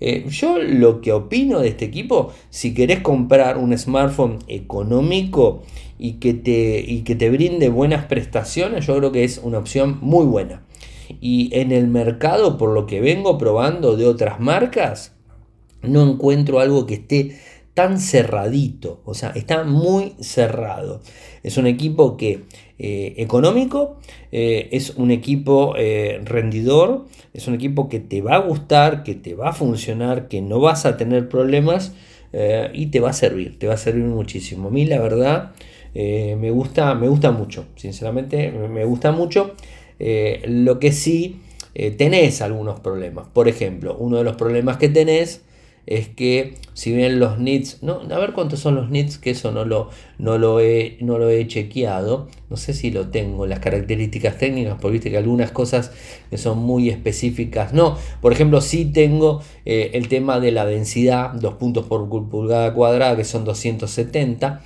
Eh, 0.00 0.26
yo 0.28 0.58
lo 0.58 1.00
que 1.00 1.12
opino 1.12 1.60
de 1.60 1.68
este 1.68 1.84
equipo, 1.84 2.32
si 2.50 2.74
querés 2.74 3.00
comprar 3.00 3.58
un 3.58 3.76
smartphone 3.76 4.38
económico 4.46 5.62
y 5.98 6.14
que, 6.14 6.34
te, 6.34 6.80
y 6.80 7.02
que 7.02 7.16
te 7.16 7.30
brinde 7.30 7.68
buenas 7.68 8.04
prestaciones, 8.04 8.86
yo 8.86 8.96
creo 8.96 9.12
que 9.12 9.24
es 9.24 9.40
una 9.42 9.58
opción 9.58 9.98
muy 10.00 10.26
buena. 10.26 10.62
Y 11.20 11.50
en 11.52 11.72
el 11.72 11.88
mercado, 11.88 12.58
por 12.58 12.70
lo 12.70 12.86
que 12.86 13.00
vengo 13.00 13.38
probando 13.38 13.96
de 13.96 14.06
otras 14.06 14.40
marcas, 14.40 15.14
no 15.82 16.08
encuentro 16.08 16.60
algo 16.60 16.86
que 16.86 16.94
esté 16.94 17.38
tan 17.78 18.00
cerradito, 18.00 19.02
o 19.04 19.14
sea, 19.14 19.30
está 19.36 19.62
muy 19.62 20.14
cerrado. 20.18 21.00
Es 21.44 21.58
un 21.58 21.68
equipo 21.68 22.16
que 22.16 22.40
eh, 22.76 23.14
económico, 23.18 24.00
eh, 24.32 24.68
es 24.72 24.96
un 24.96 25.12
equipo 25.12 25.74
eh, 25.78 26.20
rendidor, 26.24 27.04
es 27.32 27.46
un 27.46 27.54
equipo 27.54 27.88
que 27.88 28.00
te 28.00 28.20
va 28.20 28.34
a 28.34 28.38
gustar, 28.38 29.04
que 29.04 29.14
te 29.14 29.34
va 29.34 29.50
a 29.50 29.52
funcionar, 29.52 30.26
que 30.26 30.40
no 30.40 30.58
vas 30.58 30.86
a 30.86 30.96
tener 30.96 31.28
problemas 31.28 31.92
y 32.74 32.86
te 32.86 32.98
va 32.98 33.10
a 33.10 33.12
servir, 33.12 33.60
te 33.60 33.68
va 33.68 33.74
a 33.74 33.76
servir 33.76 34.06
muchísimo. 34.06 34.68
A 34.68 34.70
mí 34.72 34.84
la 34.84 35.00
verdad 35.00 35.52
me, 35.94 36.50
gusta, 36.50 36.96
me 36.96 37.06
gusta 37.06 37.30
mucho, 37.30 37.66
sinceramente 37.76 38.50
me 38.50 38.84
gusta 38.84 39.12
mucho. 39.12 39.54
lo 40.48 40.80
que 40.80 40.90
sí 40.90 41.42
tenés 41.96 42.42
algunos 42.42 42.80
problemas. 42.80 43.28
Por 43.32 43.46
ejemplo, 43.46 43.96
uno 44.00 44.18
de 44.18 44.24
los 44.24 44.34
problemas 44.34 44.78
que 44.78 44.88
tenés 44.88 45.42
es 45.88 46.08
que 46.08 46.54
si 46.74 46.92
bien 46.92 47.18
los 47.18 47.38
nits, 47.38 47.82
no, 47.82 48.02
a 48.10 48.18
ver 48.18 48.34
cuántos 48.34 48.60
son 48.60 48.74
los 48.74 48.90
nits, 48.90 49.16
que 49.16 49.30
eso 49.30 49.52
no 49.52 49.64
lo, 49.64 49.88
no 50.18 50.36
lo, 50.36 50.60
he, 50.60 50.98
no 51.00 51.18
lo 51.18 51.30
he 51.30 51.46
chequeado, 51.46 52.28
no 52.50 52.58
sé 52.58 52.74
si 52.74 52.90
lo 52.90 53.08
tengo, 53.08 53.46
las 53.46 53.60
características 53.60 54.36
técnicas, 54.36 54.76
porque 54.78 54.92
viste 54.92 55.10
que 55.10 55.16
algunas 55.16 55.50
cosas 55.50 55.90
que 56.28 56.36
son 56.36 56.58
muy 56.58 56.90
específicas, 56.90 57.72
no, 57.72 57.96
por 58.20 58.34
ejemplo, 58.34 58.60
sí 58.60 58.84
tengo 58.84 59.40
eh, 59.64 59.92
el 59.94 60.08
tema 60.08 60.40
de 60.40 60.52
la 60.52 60.66
densidad, 60.66 61.32
dos 61.32 61.54
puntos 61.54 61.86
por 61.86 62.06
pulgada 62.28 62.74
cuadrada, 62.74 63.16
que 63.16 63.24
son 63.24 63.46
270, 63.46 64.60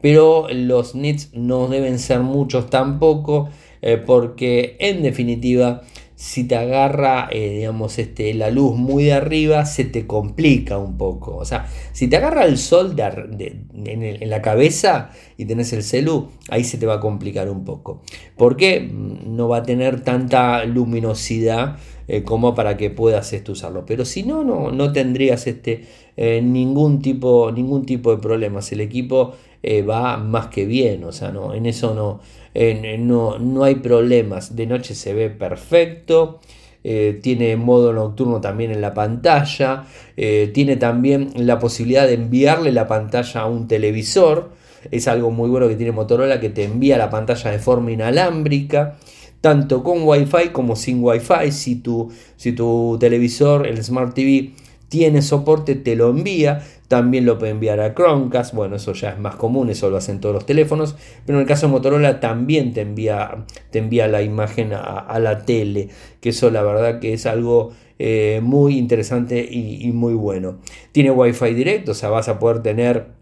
pero 0.00 0.46
los 0.48 0.94
nits 0.94 1.30
no 1.34 1.66
deben 1.66 1.98
ser 1.98 2.20
muchos 2.20 2.70
tampoco, 2.70 3.50
eh, 3.82 3.96
porque 3.96 4.76
en 4.78 5.02
definitiva 5.02 5.82
si 6.18 6.42
te 6.42 6.56
agarra, 6.56 7.28
eh, 7.30 7.58
digamos, 7.58 7.96
este, 8.00 8.34
la 8.34 8.50
luz 8.50 8.74
muy 8.74 9.04
de 9.04 9.12
arriba, 9.12 9.64
se 9.66 9.84
te 9.84 10.08
complica 10.08 10.76
un 10.76 10.98
poco. 10.98 11.36
O 11.36 11.44
sea, 11.44 11.68
si 11.92 12.08
te 12.08 12.16
agarra 12.16 12.44
el 12.44 12.58
sol 12.58 12.96
en, 12.98 14.28
la 14.28 14.42
cabeza 14.42 15.10
y 15.36 15.44
tenés 15.44 15.72
el 15.72 15.84
celu, 15.84 16.30
ahí 16.48 16.64
se 16.64 16.76
te 16.76 16.86
va 16.86 16.94
a 16.94 17.00
complicar 17.00 17.48
un 17.48 17.64
poco. 17.64 18.02
Porque 18.36 18.80
mm, 18.80 19.36
no 19.36 19.46
va 19.46 19.58
a 19.58 19.62
tener 19.62 20.00
tanta 20.00 20.64
luminosidad 20.64 21.76
eh, 22.08 22.24
como 22.24 22.52
para 22.52 22.76
que 22.76 22.90
puedas 22.90 23.32
este, 23.32 23.52
usarlo. 23.52 23.86
Pero 23.86 24.04
si 24.04 24.24
no, 24.24 24.42
no, 24.42 24.72
no 24.72 24.92
tendrías 24.92 25.46
este, 25.46 25.84
eh, 26.16 26.42
ningún, 26.42 27.00
tipo, 27.00 27.52
ningún 27.52 27.86
tipo 27.86 28.10
de 28.10 28.20
problemas. 28.20 28.72
El 28.72 28.80
equipo 28.80 29.34
va 29.88 30.16
más 30.16 30.46
que 30.48 30.66
bien, 30.66 31.04
o 31.04 31.12
sea, 31.12 31.30
no, 31.30 31.52
en 31.54 31.66
eso 31.66 31.94
no, 31.94 32.20
no, 32.98 33.38
no, 33.38 33.64
hay 33.64 33.76
problemas. 33.76 34.56
De 34.56 34.66
noche 34.66 34.94
se 34.94 35.14
ve 35.14 35.30
perfecto. 35.30 36.40
Eh, 36.84 37.18
tiene 37.22 37.56
modo 37.56 37.92
nocturno 37.92 38.40
también 38.40 38.70
en 38.70 38.80
la 38.80 38.94
pantalla. 38.94 39.84
Eh, 40.16 40.50
tiene 40.54 40.76
también 40.76 41.32
la 41.34 41.58
posibilidad 41.58 42.06
de 42.06 42.14
enviarle 42.14 42.72
la 42.72 42.86
pantalla 42.86 43.42
a 43.42 43.46
un 43.46 43.68
televisor. 43.68 44.50
Es 44.90 45.08
algo 45.08 45.30
muy 45.30 45.50
bueno 45.50 45.68
que 45.68 45.76
tiene 45.76 45.92
Motorola 45.92 46.40
que 46.40 46.50
te 46.50 46.64
envía 46.64 46.96
la 46.98 47.10
pantalla 47.10 47.50
de 47.50 47.58
forma 47.58 47.92
inalámbrica. 47.92 48.96
Tanto 49.40 49.84
con 49.84 50.02
Wi-Fi 50.02 50.48
como 50.52 50.76
sin 50.76 51.02
Wi-Fi. 51.02 51.52
Si 51.52 51.76
tu, 51.76 52.10
si 52.36 52.52
tu 52.52 52.96
televisor, 52.98 53.66
el 53.66 53.82
Smart 53.84 54.14
TV, 54.14 54.52
tiene 54.88 55.22
soporte, 55.22 55.74
te 55.74 55.96
lo 55.96 56.10
envía. 56.10 56.64
También 56.88 57.26
lo 57.26 57.38
puede 57.38 57.52
enviar 57.52 57.80
a 57.80 57.94
Chromecast. 57.94 58.54
Bueno, 58.54 58.76
eso 58.76 58.92
ya 58.94 59.10
es 59.10 59.18
más 59.18 59.36
común, 59.36 59.68
eso 59.68 59.90
lo 59.90 59.96
hacen 59.98 60.20
todos 60.20 60.34
los 60.34 60.46
teléfonos. 60.46 60.96
Pero 61.26 61.38
en 61.38 61.42
el 61.42 61.48
caso 61.48 61.66
de 61.66 61.72
Motorola 61.72 62.20
también 62.20 62.72
te 62.72 62.80
envía, 62.80 63.44
te 63.70 63.78
envía 63.78 64.08
la 64.08 64.22
imagen 64.22 64.72
a, 64.72 65.18
la 65.18 65.44
tele. 65.44 65.88
Que 66.20 66.30
eso 66.30 66.50
la 66.50 66.62
verdad 66.62 67.00
que 67.00 67.12
es 67.12 67.26
algo 67.26 67.72
eh, 67.98 68.40
muy 68.42 68.78
interesante 68.78 69.46
y, 69.50 69.86
y 69.86 69.92
muy 69.92 70.14
bueno. 70.14 70.58
Tiene 70.92 71.10
Wi-Fi 71.10 71.52
directo, 71.54 71.92
o 71.92 71.94
sea, 71.94 72.08
vas 72.08 72.28
a 72.28 72.38
poder 72.38 72.62
tener 72.62 73.17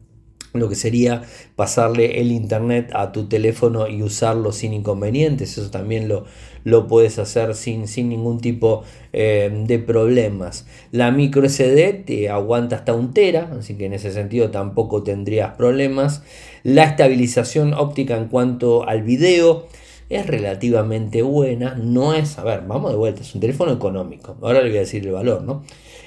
lo 0.53 0.69
que 0.69 0.75
sería 0.75 1.23
pasarle 1.55 2.21
el 2.21 2.33
internet 2.33 2.91
a 2.95 3.13
tu 3.13 3.29
teléfono 3.29 3.89
y 3.89 4.03
usarlo 4.03 4.53
sin 4.53 4.73
inconvenientes. 4.73 5.59
Eso 5.59 5.71
también 5.71 6.09
lo, 6.09 6.25
lo 6.65 6.87
puedes 6.89 7.19
hacer 7.19 7.55
sin, 7.55 7.87
sin 7.89 8.09
ningún 8.09 8.41
tipo 8.41 8.83
eh, 9.13 9.51
de 9.67 9.79
problemas. 9.79 10.67
La 10.91 11.11
micro 11.11 11.49
SD 11.49 12.05
te 12.05 12.29
aguanta 12.29 12.77
hasta 12.77 12.93
un 12.93 13.15
tera, 13.15 13.53
así 13.59 13.75
que 13.75 13.87
en 13.87 13.93
ese 13.93 14.13
sentido 14.13 14.51
tampoco 14.51 15.03
tendrías 15.03 15.55
problemas. 15.55 16.23
La 16.63 16.85
estabilización 16.85 17.73
óptica 17.75 18.17
en 18.17 18.29
cuanto 18.29 18.89
al 18.89 19.03
video 19.03 19.69
es 20.09 20.27
relativamente 20.27 21.23
buena. 21.23 21.75
No 21.75 22.15
es, 22.15 22.39
a 22.39 22.45
ver, 22.45 22.63
vamos 22.67 22.91
de 22.91 22.97
vuelta, 22.97 23.23
es 23.23 23.35
un 23.35 23.41
teléfono 23.41 23.73
económico. 23.73 24.37
Ahora 24.43 24.61
le 24.61 24.69
voy 24.69 24.79
a 24.79 24.81
decir 24.81 25.07
el 25.07 25.13
valor, 25.13 25.43
¿no? 25.43 25.63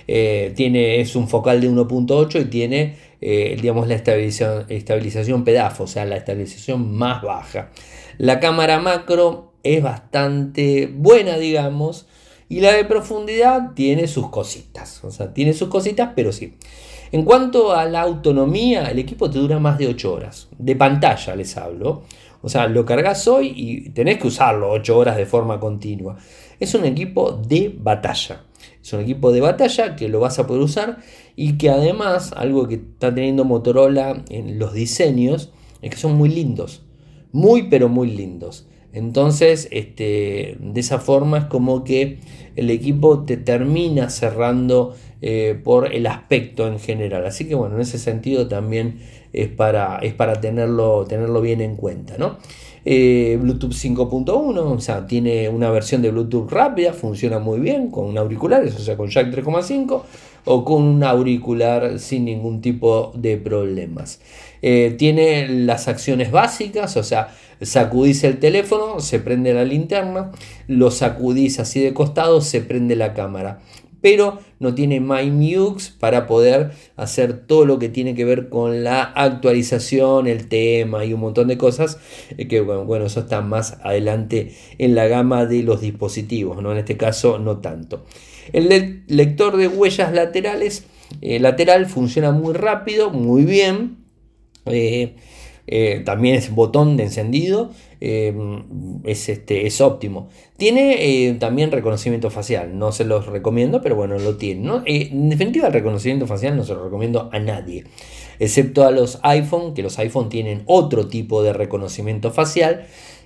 Eh, 0.07 0.53
tiene, 0.55 1.01
es 1.01 1.15
un 1.15 1.27
focal 1.27 1.61
de 1.61 1.69
1.8 1.69 2.41
y 2.41 2.45
tiene, 2.45 2.95
eh, 3.21 3.57
digamos, 3.61 3.87
la 3.87 3.95
estabilización, 3.95 4.65
estabilización 4.69 5.43
pedafo, 5.43 5.83
o 5.83 5.87
sea, 5.87 6.05
la 6.05 6.17
estabilización 6.17 6.91
más 6.93 7.21
baja. 7.21 7.71
La 8.17 8.39
cámara 8.39 8.79
macro 8.79 9.53
es 9.63 9.83
bastante 9.83 10.89
buena, 10.91 11.37
digamos, 11.37 12.07
y 12.47 12.61
la 12.61 12.73
de 12.73 12.85
profundidad 12.85 13.73
tiene 13.75 14.07
sus 14.07 14.29
cositas, 14.29 15.03
o 15.03 15.11
sea, 15.11 15.33
tiene 15.33 15.53
sus 15.53 15.69
cositas, 15.69 16.11
pero 16.15 16.31
sí. 16.31 16.55
En 17.11 17.23
cuanto 17.23 17.73
a 17.73 17.85
la 17.85 18.01
autonomía, 18.01 18.85
el 18.89 18.99
equipo 18.99 19.29
te 19.29 19.39
dura 19.39 19.59
más 19.59 19.77
de 19.79 19.87
8 19.87 20.13
horas. 20.13 20.47
De 20.57 20.75
pantalla 20.75 21.35
les 21.35 21.57
hablo. 21.57 22.03
O 22.41 22.49
sea, 22.49 22.67
lo 22.67 22.85
cargas 22.85 23.27
hoy 23.27 23.51
y 23.55 23.89
tenés 23.89 24.19
que 24.19 24.27
usarlo 24.27 24.69
8 24.69 24.97
horas 24.97 25.17
de 25.17 25.25
forma 25.25 25.59
continua. 25.59 26.17
Es 26.59 26.75
un 26.75 26.85
equipo 26.85 27.31
de 27.31 27.73
batalla. 27.75 28.43
Es 28.89 28.93
un 28.93 29.01
equipo 29.01 29.31
de 29.31 29.39
batalla 29.39 29.95
que 29.95 30.09
lo 30.09 30.19
vas 30.19 30.39
a 30.39 30.47
poder 30.47 30.63
usar 30.63 30.97
y 31.35 31.59
que 31.59 31.69
además, 31.69 32.33
algo 32.35 32.67
que 32.67 32.75
está 32.75 33.13
teniendo 33.13 33.45
Motorola 33.45 34.23
en 34.29 34.57
los 34.57 34.73
diseños, 34.73 35.51
es 35.83 35.91
que 35.91 35.97
son 35.97 36.15
muy 36.15 36.29
lindos. 36.29 36.81
Muy, 37.31 37.69
pero 37.69 37.87
muy 37.87 38.09
lindos. 38.09 38.67
Entonces, 38.91 39.67
este, 39.69 40.57
de 40.59 40.79
esa 40.79 40.97
forma 40.97 41.37
es 41.37 41.45
como 41.45 41.83
que 41.83 42.17
el 42.55 42.71
equipo 42.71 43.25
te 43.25 43.37
termina 43.37 44.09
cerrando 44.09 44.95
eh, 45.21 45.59
por 45.63 45.93
el 45.93 46.07
aspecto 46.07 46.65
en 46.65 46.79
general. 46.79 47.27
Así 47.27 47.47
que 47.47 47.53
bueno, 47.53 47.75
en 47.75 47.81
ese 47.81 47.99
sentido 47.99 48.47
también 48.47 49.01
es 49.33 49.49
para, 49.49 49.99
es 49.99 50.15
para 50.15 50.41
tenerlo, 50.41 51.05
tenerlo 51.05 51.41
bien 51.41 51.61
en 51.61 51.75
cuenta. 51.75 52.17
¿no? 52.17 52.39
Eh, 52.91 53.37
Bluetooth 53.39 53.73
5.1, 53.73 54.57
o 54.57 54.79
sea, 54.79 55.05
tiene 55.05 55.47
una 55.47 55.69
versión 55.69 56.01
de 56.01 56.09
Bluetooth 56.09 56.49
rápida, 56.49 56.91
funciona 56.91 57.37
muy 57.37 57.59
bien 57.59 57.91
con 57.91 58.17
auriculares, 58.17 58.75
o 58.77 58.79
sea, 58.79 58.97
con 58.97 59.09
jack 59.09 59.27
3.5 59.27 60.01
o 60.45 60.65
con 60.65 60.81
un 60.81 61.03
auricular 61.03 61.99
sin 61.99 62.25
ningún 62.25 62.61
tipo 62.61 63.11
de 63.13 63.37
problemas. 63.37 64.21
Eh, 64.63 64.95
tiene 64.97 65.47
las 65.47 65.87
acciones 65.87 66.31
básicas, 66.31 66.97
o 66.97 67.03
sea, 67.03 67.27
sacudís 67.61 68.23
el 68.23 68.39
teléfono, 68.39 68.99
se 69.01 69.19
prende 69.19 69.53
la 69.53 69.65
linterna, 69.65 70.31
lo 70.65 70.89
sacudís 70.89 71.59
así 71.59 71.79
de 71.81 71.93
costado, 71.93 72.41
se 72.41 72.61
prende 72.61 72.95
la 72.95 73.13
cámara 73.13 73.59
pero 74.01 74.39
no 74.59 74.75
tiene 74.75 74.99
MyMux 74.99 75.89
para 75.89 76.27
poder 76.27 76.71
hacer 76.95 77.45
todo 77.45 77.65
lo 77.65 77.79
que 77.79 77.89
tiene 77.89 78.13
que 78.13 78.25
ver 78.25 78.49
con 78.49 78.83
la 78.83 79.03
actualización, 79.03 80.27
el 80.27 80.47
tema 80.47 81.05
y 81.05 81.13
un 81.13 81.21
montón 81.21 81.47
de 81.47 81.57
cosas 81.57 81.97
eh, 82.37 82.47
que 82.47 82.61
bueno, 82.61 83.05
eso 83.05 83.21
está 83.21 83.41
más 83.41 83.77
adelante 83.83 84.53
en 84.77 84.95
la 84.95 85.07
gama 85.07 85.45
de 85.45 85.63
los 85.63 85.81
dispositivos, 85.81 86.61
¿no? 86.61 86.71
en 86.71 86.79
este 86.79 86.97
caso 86.97 87.39
no 87.39 87.57
tanto. 87.59 88.05
El 88.51 89.03
lector 89.07 89.57
de 89.57 89.67
huellas 89.67 90.11
laterales 90.11 90.85
eh, 91.21 91.39
lateral 91.39 91.85
funciona 91.85 92.31
muy 92.31 92.53
rápido, 92.53 93.11
muy 93.11 93.43
bien. 93.43 93.97
Eh, 94.65 95.15
también 96.03 96.35
es 96.35 96.49
botón 96.49 96.97
de 96.97 97.03
encendido 97.03 97.71
eh, 98.01 98.33
es, 99.03 99.27
este, 99.29 99.67
es 99.67 99.81
óptimo. 99.81 100.29
Tiene 100.57 101.27
eh, 101.27 101.33
también 101.33 101.71
reconocimiento 101.71 102.29
facial, 102.29 102.77
no 102.77 102.91
se 102.91 103.03
los 103.03 103.25
recomiendo, 103.25 103.81
pero 103.81 103.95
bueno, 103.95 104.17
lo 104.17 104.37
tiene. 104.37 104.69
Eh, 104.85 105.09
en 105.11 105.29
definitiva, 105.29 105.67
el 105.67 105.73
reconocimiento 105.73 106.25
facial 106.25 106.55
no 106.55 106.63
se 106.63 106.73
lo 106.73 106.83
recomiendo 106.83 107.29
a 107.31 107.39
nadie, 107.39 107.85
excepto 108.39 108.85
a 108.85 108.91
los 108.91 109.19
iPhone, 109.23 109.73
que 109.73 109.83
los 109.83 109.99
iPhone 109.99 110.29
tienen 110.29 110.63
otro 110.65 111.07
tipo 111.07 111.43
de 111.43 111.53
reconocimiento 111.53 112.31
facial 112.31 112.85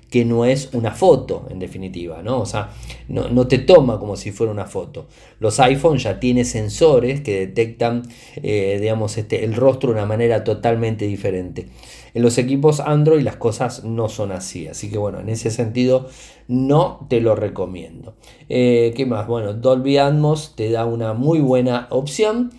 que 0.10 0.25
no 0.25 0.46
es 0.46 0.70
una 0.74 0.92
foto, 0.92 1.48
en 1.50 1.58
definitiva, 1.58 2.22
¿no? 2.22 2.39
O 2.39 2.46
sea, 2.46 2.70
no, 3.08 3.48
te 3.48 3.58
toma 3.58 3.98
como 3.98 4.15
si 4.15 4.32
fuera 4.32 4.51
una 4.51 4.68
foto. 4.68 5.08
Los 5.39 5.60
iPhone 5.60 5.98
ya 5.98 6.20
tienen 6.20 6.46
sensores 6.46 7.22
que 7.22 7.48
detectan, 7.48 8.03
digamos, 8.36 9.18
este, 9.18 9.44
el 9.44 9.56
rostro 9.56 9.89
de 9.89 9.96
una 9.96 10.06
manera 10.06 10.44
totalmente 10.44 11.08
diferente. 11.08 11.65
En 12.13 12.22
los 12.22 12.38
equipos 12.38 12.79
Android 12.79 13.24
las 13.24 13.38
cosas 13.38 13.84
no 13.84 14.08
son 14.08 14.32
así, 14.32 14.67
así 14.67 14.89
que 14.89 14.98
bueno, 14.98 15.20
en 15.20 15.29
ese 15.29 15.50
sentido 15.50 16.08
no 16.48 17.05
te 17.10 17.22
lo 17.22 17.36
recomiendo. 17.36 18.15
Eh, 18.50 18.93
¿Qué 18.96 19.05
más? 19.05 19.27
Bueno, 19.27 19.53
Dolby 19.53 19.98
Atmos 19.98 20.55
te 20.55 20.70
da 20.70 20.86
una 20.86 21.13
muy 21.13 21.39
buena 21.39 21.88
opción. 21.89 22.51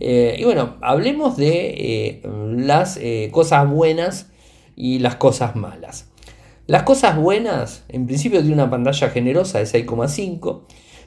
Eh, 0.00 0.36
y 0.38 0.44
bueno, 0.44 0.76
hablemos 0.82 1.38
de 1.38 1.74
eh, 1.78 2.22
las 2.56 3.00
cosas 3.30 3.70
buenas 3.70 4.30
y 4.76 4.98
las 4.98 5.16
cosas 5.16 5.56
malas. 5.56 6.10
Las 6.66 6.82
cosas 6.82 7.16
buenas, 7.16 7.84
en 7.88 8.06
principio 8.06 8.40
tiene 8.40 8.52
una 8.52 8.68
pantalla 8.68 9.08
generosa 9.08 9.58
de 9.58 9.64
6,5, 9.64 10.60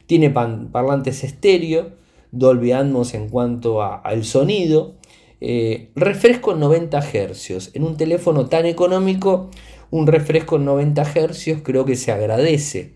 tiene 0.08 0.32
parlantes 0.32 1.24
estéreo, 1.24 1.92
Dolby 2.32 2.72
Atmos 2.72 3.14
en 3.14 3.30
cuanto 3.30 3.84
al 3.84 4.24
sonido, 4.24 4.96
eh, 5.44 5.90
refresco 5.96 6.54
en 6.54 6.60
90 6.60 7.02
Hz. 7.02 7.72
En 7.74 7.84
un 7.84 7.98
teléfono 7.98 8.46
tan 8.46 8.68
económico, 8.68 9.50
un 9.90 10.06
refresco 10.06 10.58
en 10.58 10.66
90 10.66 11.04
Hz 11.04 11.64
creo 11.64 11.84
que 11.84 11.96
se 11.96 12.12
agradece. 12.12 12.92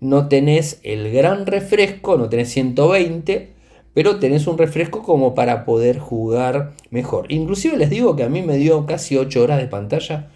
No 0.00 0.28
tenés 0.28 0.80
el 0.82 1.12
gran 1.12 1.46
refresco, 1.46 2.18
no 2.18 2.28
tenés 2.28 2.50
120, 2.50 3.50
pero 3.94 4.18
tenés 4.18 4.48
un 4.48 4.58
refresco 4.58 5.04
como 5.04 5.36
para 5.36 5.64
poder 5.64 6.00
jugar 6.00 6.72
mejor. 6.90 7.30
Inclusive 7.30 7.76
les 7.76 7.90
digo 7.90 8.16
que 8.16 8.24
a 8.24 8.28
mí 8.28 8.42
me 8.42 8.56
dio 8.56 8.86
casi 8.86 9.16
8 9.16 9.40
horas 9.40 9.58
de 9.58 9.68
pantalla 9.68 10.30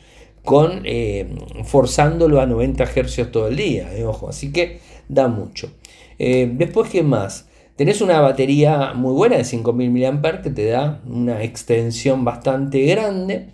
con 0.44 0.82
eh, 0.84 1.26
forzándolo 1.64 2.40
a 2.40 2.46
90 2.46 2.86
Hz 2.86 3.32
todo 3.32 3.48
el 3.48 3.56
día. 3.56 3.92
Eh, 3.96 4.04
ojo, 4.04 4.28
así 4.28 4.52
que 4.52 4.78
da 5.08 5.26
mucho. 5.26 5.72
después, 6.18 6.88
¿qué 6.88 7.02
más? 7.02 7.47
Tenés 7.78 8.00
una 8.00 8.20
batería 8.20 8.92
muy 8.92 9.12
buena 9.12 9.36
de 9.36 9.44
5000 9.44 9.90
mAh 9.92 10.42
que 10.42 10.50
te 10.50 10.66
da 10.66 11.00
una 11.06 11.44
extensión 11.44 12.24
bastante 12.24 12.84
grande. 12.86 13.50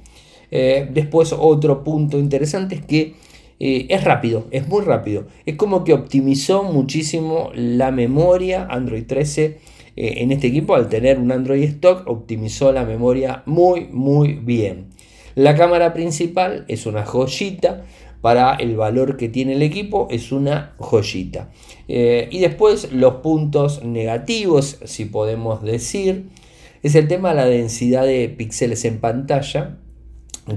Eh, 0.51 0.88
después 0.90 1.35
otro 1.38 1.85
punto 1.85 2.18
interesante 2.18 2.77
es 2.77 2.87
que 2.87 3.12
eh, 3.61 3.85
es 3.90 4.03
rápido, 4.03 4.46
es 4.51 4.66
muy 4.66 4.83
rápido. 4.83 5.27
Es 5.44 5.57
como 5.57 5.85
que 5.85 5.92
optimizó 5.92 6.62
muchísimo 6.62 7.51
la 7.55 7.90
memoria 7.90 8.66
Android 8.70 9.05
13 9.07 9.44
eh, 9.44 9.59
en 9.94 10.33
este 10.33 10.46
equipo 10.46 10.75
al 10.75 10.88
tener 10.88 11.18
un 11.18 11.31
Android 11.31 11.64
stock, 11.64 12.09
optimizó 12.09 12.72
la 12.72 12.87
memoria 12.87 13.42
muy 13.44 13.88
muy 13.92 14.33
bien. 14.33 14.87
La 15.35 15.55
cámara 15.55 15.92
principal 15.92 16.64
es 16.68 16.87
una 16.87 17.05
joyita, 17.05 17.85
para 18.24 18.54
el 18.54 18.74
valor 18.74 19.18
que 19.18 19.28
tiene 19.28 19.52
el 19.52 19.60
equipo 19.60 20.08
es 20.10 20.32
una 20.32 20.72
joyita. 20.78 21.50
Eh, 21.88 22.26
y 22.32 22.38
después 22.38 22.90
los 22.90 23.16
puntos 23.16 23.84
negativos, 23.84 24.78
si 24.87 25.04
podemos 25.04 25.62
decir, 25.62 26.30
es 26.82 26.94
el 26.94 27.06
tema 27.06 27.28
de 27.28 27.34
la 27.34 27.44
densidad 27.44 28.06
de 28.06 28.30
píxeles 28.30 28.87
en 28.87 28.98
pantalla, 28.98 29.76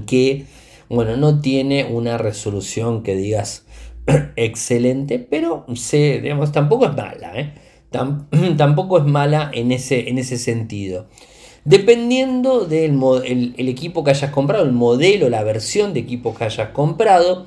que 0.06 0.46
bueno, 0.88 1.18
no 1.18 1.42
tiene 1.42 1.84
una 1.84 2.16
resolución 2.16 3.02
que 3.02 3.14
digas 3.14 3.66
excelente, 4.36 5.18
pero 5.18 5.66
se, 5.74 6.22
tampoco 6.50 6.86
es 6.86 6.96
mala, 6.96 7.38
¿eh? 7.38 7.52
tampoco 8.56 8.96
es 8.96 9.04
mala 9.04 9.50
en 9.52 9.72
ese, 9.72 10.08
en 10.08 10.16
ese 10.16 10.38
sentido. 10.38 11.06
Dependiendo 11.66 12.64
del 12.64 12.98
el 13.58 13.68
equipo 13.68 14.04
que 14.04 14.12
hayas 14.12 14.30
comprado, 14.30 14.64
el 14.64 14.72
modelo, 14.72 15.28
la 15.28 15.44
versión 15.44 15.92
de 15.92 16.00
equipo 16.00 16.34
que 16.34 16.44
hayas 16.44 16.70
comprado, 16.70 17.46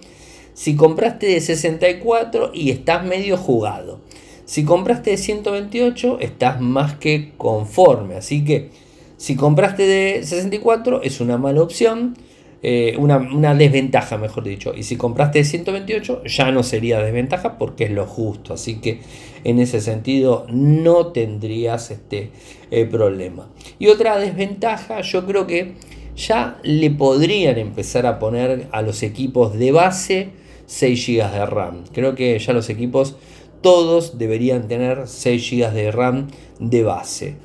si 0.54 0.76
compraste 0.76 1.28
de 1.28 1.42
64 1.42 2.52
y 2.54 2.72
estás 2.72 3.06
medio 3.06 3.38
jugado. 3.38 4.00
Si 4.46 4.66
compraste 4.66 5.12
de 5.12 5.18
128 5.18 6.20
estás 6.20 6.60
más 6.60 6.96
que 6.96 7.32
conforme. 7.38 8.16
Así 8.16 8.44
que 8.44 8.70
si 9.18 9.36
compraste 9.36 9.84
de 9.84 10.24
64 10.24 11.04
es 11.04 11.22
una 11.22 11.38
mala 11.38 11.62
opción. 11.62 12.16
Eh, 12.64 12.96
una, 13.00 13.56
desventaja, 13.56 14.18
mejor 14.18 14.44
dicho. 14.44 14.74
Y 14.76 14.84
si 14.84 14.96
compraste 14.96 15.40
de 15.40 15.46
128, 15.46 16.24
ya 16.26 16.52
no 16.52 16.62
sería 16.64 17.00
desventaja 17.00 17.58
porque 17.58 17.86
es 17.86 17.92
lo 17.92 18.06
justo. 18.06 18.54
Así 18.54 18.76
que 18.76 19.00
en 19.44 19.60
ese 19.60 19.82
sentido 19.82 20.46
no 20.50 21.08
tendrías 21.08 21.90
este 21.90 22.32
eh, 22.70 22.86
problema. 22.86 23.48
Y 23.80 23.88
otra 23.88 24.20
desventaja, 24.20 25.02
yo 25.02 25.26
creo 25.26 25.48
que 25.48 25.74
ya 26.16 26.60
le 26.64 26.92
podrían 26.92 27.58
empezar 27.58 28.06
a 28.06 28.20
poner 28.20 28.68
a 28.72 28.82
los 28.82 29.02
equipos 29.02 29.58
de 29.58 29.72
base 29.72 30.41
6 30.72 31.06
GB 31.06 31.32
de 31.32 31.46
RAM. 31.46 31.84
Creo 31.92 32.16
que 32.16 32.40
ya 32.40 32.54
los 32.54 32.70
equipos 32.70 33.16
todos 33.60 34.18
deberían 34.18 34.70
tener 34.70 35.06
6 35.06 35.52
GB 35.52 35.74
de 35.74 35.92
RAM 35.92 36.28
de 36.60 36.84
base. 36.84 37.36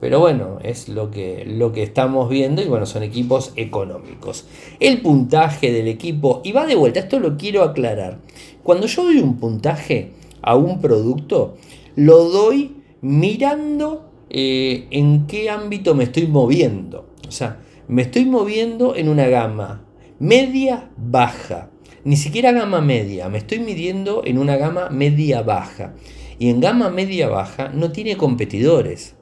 Pero 0.00 0.20
bueno, 0.20 0.58
es 0.62 0.90
lo 0.90 1.10
que, 1.10 1.44
lo 1.46 1.72
que 1.72 1.82
estamos 1.82 2.28
viendo 2.28 2.60
y 2.60 2.66
bueno, 2.66 2.84
son 2.84 3.02
equipos 3.02 3.52
económicos. 3.56 4.44
El 4.80 5.00
puntaje 5.00 5.72
del 5.72 5.88
equipo, 5.88 6.42
y 6.44 6.52
va 6.52 6.66
de 6.66 6.74
vuelta, 6.74 7.00
esto 7.00 7.18
lo 7.20 7.38
quiero 7.38 7.62
aclarar. 7.62 8.18
Cuando 8.62 8.86
yo 8.86 9.04
doy 9.04 9.18
un 9.18 9.38
puntaje 9.38 10.12
a 10.42 10.54
un 10.54 10.82
producto, 10.82 11.56
lo 11.96 12.28
doy 12.28 12.82
mirando 13.00 14.10
eh, 14.28 14.88
en 14.90 15.26
qué 15.26 15.48
ámbito 15.48 15.94
me 15.94 16.04
estoy 16.04 16.26
moviendo. 16.26 17.06
O 17.26 17.30
sea, 17.30 17.62
me 17.88 18.02
estoy 18.02 18.26
moviendo 18.26 18.94
en 18.94 19.08
una 19.08 19.26
gama 19.26 19.86
media 20.18 20.90
baja 20.98 21.70
ni 22.04 22.16
siquiera 22.16 22.52
gama 22.52 22.80
media, 22.82 23.28
me 23.28 23.38
estoy 23.38 23.60
midiendo 23.60 24.22
en 24.24 24.38
una 24.38 24.56
gama 24.56 24.90
media 24.90 25.42
baja. 25.42 25.94
Y 26.38 26.50
en 26.50 26.60
gama 26.60 26.90
media 26.90 27.28
baja 27.28 27.70
no 27.70 27.92
tiene 27.92 28.16
competidores 28.16 29.14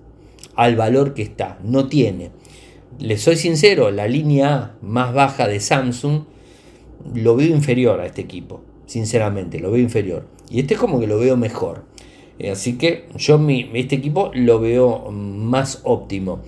al 0.57 0.77
valor 0.77 1.15
que 1.15 1.23
está, 1.23 1.59
no 1.63 1.87
tiene. 1.87 2.31
Les 2.99 3.21
soy 3.21 3.37
sincero, 3.37 3.91
la 3.91 4.09
línea 4.09 4.75
más 4.83 5.15
baja 5.15 5.47
de 5.47 5.61
Samsung 5.61 6.25
lo 7.15 7.37
veo 7.37 7.49
inferior 7.49 8.01
a 8.01 8.07
este 8.07 8.23
equipo, 8.23 8.63
sinceramente, 8.87 9.61
lo 9.61 9.71
veo 9.71 9.83
inferior. 9.83 10.27
Y 10.51 10.61
este 10.61 10.75
es 10.75 10.81
como 10.81 11.01
que 11.01 11.07
lo 11.07 11.19
veo 11.19 11.37
mejor. 11.37 11.85
Eh, 12.39 12.51
así 12.51 12.79
que 12.79 13.09
yo 13.17 13.39
mi, 13.39 13.71
este 13.75 13.97
equipo 13.97 14.31
lo 14.35 14.59
veo 14.59 15.11
más 15.11 15.81
óptimo 15.85 16.41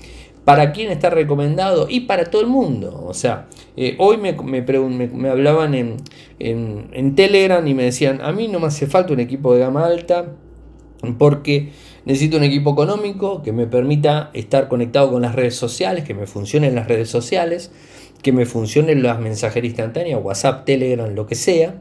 para 0.44 0.72
quién 0.72 0.90
está 0.90 1.10
recomendado 1.10 1.86
y 1.88 2.00
para 2.00 2.24
todo 2.26 2.42
el 2.42 2.48
mundo. 2.48 3.04
O 3.06 3.14
sea, 3.14 3.46
eh, 3.76 3.96
hoy 3.98 4.16
me, 4.18 4.32
me, 4.32 5.28
hablaban 5.28 5.74
en, 5.74 5.96
en, 6.38 7.14
Telegram 7.14 7.66
y 7.66 7.74
me 7.74 7.84
decían, 7.84 8.20
a 8.20 8.32
mí 8.32 8.48
no 8.48 8.60
me 8.60 8.66
hace 8.66 8.86
falta 8.86 9.12
un 9.12 9.20
equipo 9.20 9.54
de 9.54 9.60
gama 9.60 9.86
alta 9.86 10.32
porque 11.18 11.70
necesito 12.04 12.36
un 12.36 12.44
equipo 12.44 12.72
económico 12.72 13.42
que 13.42 13.52
me 13.52 13.66
permita 13.66 14.30
estar 14.34 14.68
conectado 14.68 15.10
con 15.10 15.22
las 15.22 15.34
redes 15.34 15.54
sociales, 15.54 16.04
que 16.04 16.14
me 16.14 16.26
funcionen 16.26 16.74
las 16.74 16.88
redes 16.88 17.08
sociales, 17.08 17.72
que 18.22 18.32
me 18.32 18.46
funcionen 18.46 19.02
las 19.02 19.20
mensajerías 19.20 19.72
instantáneas, 19.72 20.20
WhatsApp, 20.22 20.64
Telegram, 20.64 21.14
lo 21.14 21.26
que 21.26 21.34
sea 21.34 21.80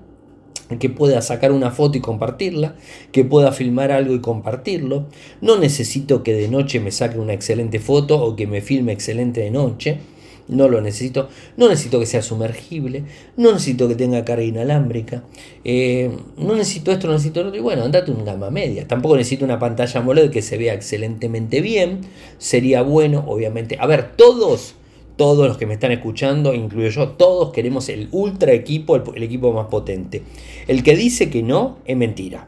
que 0.80 0.90
pueda 0.90 1.22
sacar 1.22 1.52
una 1.52 1.72
foto 1.72 1.98
y 1.98 2.02
compartirla, 2.02 2.76
que 3.12 3.24
pueda 3.26 3.52
filmar 3.52 3.92
algo 3.92 4.14
y 4.14 4.22
compartirlo. 4.22 5.08
No 5.42 5.58
necesito 5.58 6.24
que 6.24 6.34
de 6.34 6.48
noche 6.48 6.80
me 6.80 6.92
saque 6.92 7.20
una 7.20 7.34
excelente 7.34 7.80
foto 7.80 8.22
o 8.24 8.36
que 8.36 8.48
me 8.48 8.62
filme 8.62 8.92
excelente 8.94 9.42
de 9.42 9.52
noche. 9.52 10.00
no 10.48 10.68
lo 10.68 10.82
necesito, 10.82 11.30
no 11.56 11.70
necesito 11.70 12.00
que 12.00 12.06
sea 12.06 12.22
sumergible, 12.22 13.04
no 13.38 13.54
necesito 13.54 13.88
que 13.88 13.96
tenga 13.96 14.26
carga 14.26 14.44
inalámbrica, 14.44 15.24
eh, 15.64 16.12
no 16.38 16.56
necesito 16.56 16.92
esto, 16.92 17.08
no 17.08 17.14
necesito 17.14 17.42
lo 17.42 17.48
otro, 17.48 17.60
y 17.60 17.64
bueno, 17.64 17.84
andate 17.84 18.12
un 18.12 18.26
gama 18.26 18.50
media, 18.50 18.86
tampoco 18.86 19.16
necesito 19.16 19.46
una 19.46 19.58
pantalla 19.58 20.02
AMOLED 20.02 20.32
que 20.32 20.42
se 20.42 20.58
vea 20.58 20.74
excelentemente 20.74 21.62
bien, 21.62 22.02
sería 22.40 22.82
bueno, 22.82 23.24
obviamente, 23.26 23.78
a 23.80 23.88
ver, 23.88 24.18
todos 24.18 24.76
todos 25.16 25.48
los 25.48 25.58
que 25.58 25.66
me 25.66 25.74
están 25.74 25.92
escuchando, 25.92 26.54
incluyo 26.54 26.90
yo, 26.90 27.10
todos 27.10 27.52
queremos 27.52 27.90
el 27.90 28.10
ultra 28.12 28.54
equipo, 28.54 28.96
el, 28.96 29.24
equipo 29.24 29.54
más 29.54 29.68
potente. 29.68 30.24
El 30.68 30.84
que 30.84 30.96
dice 30.96 31.30
que 31.30 31.44
no, 31.44 31.78
es 31.86 31.96
mentira. 31.98 32.48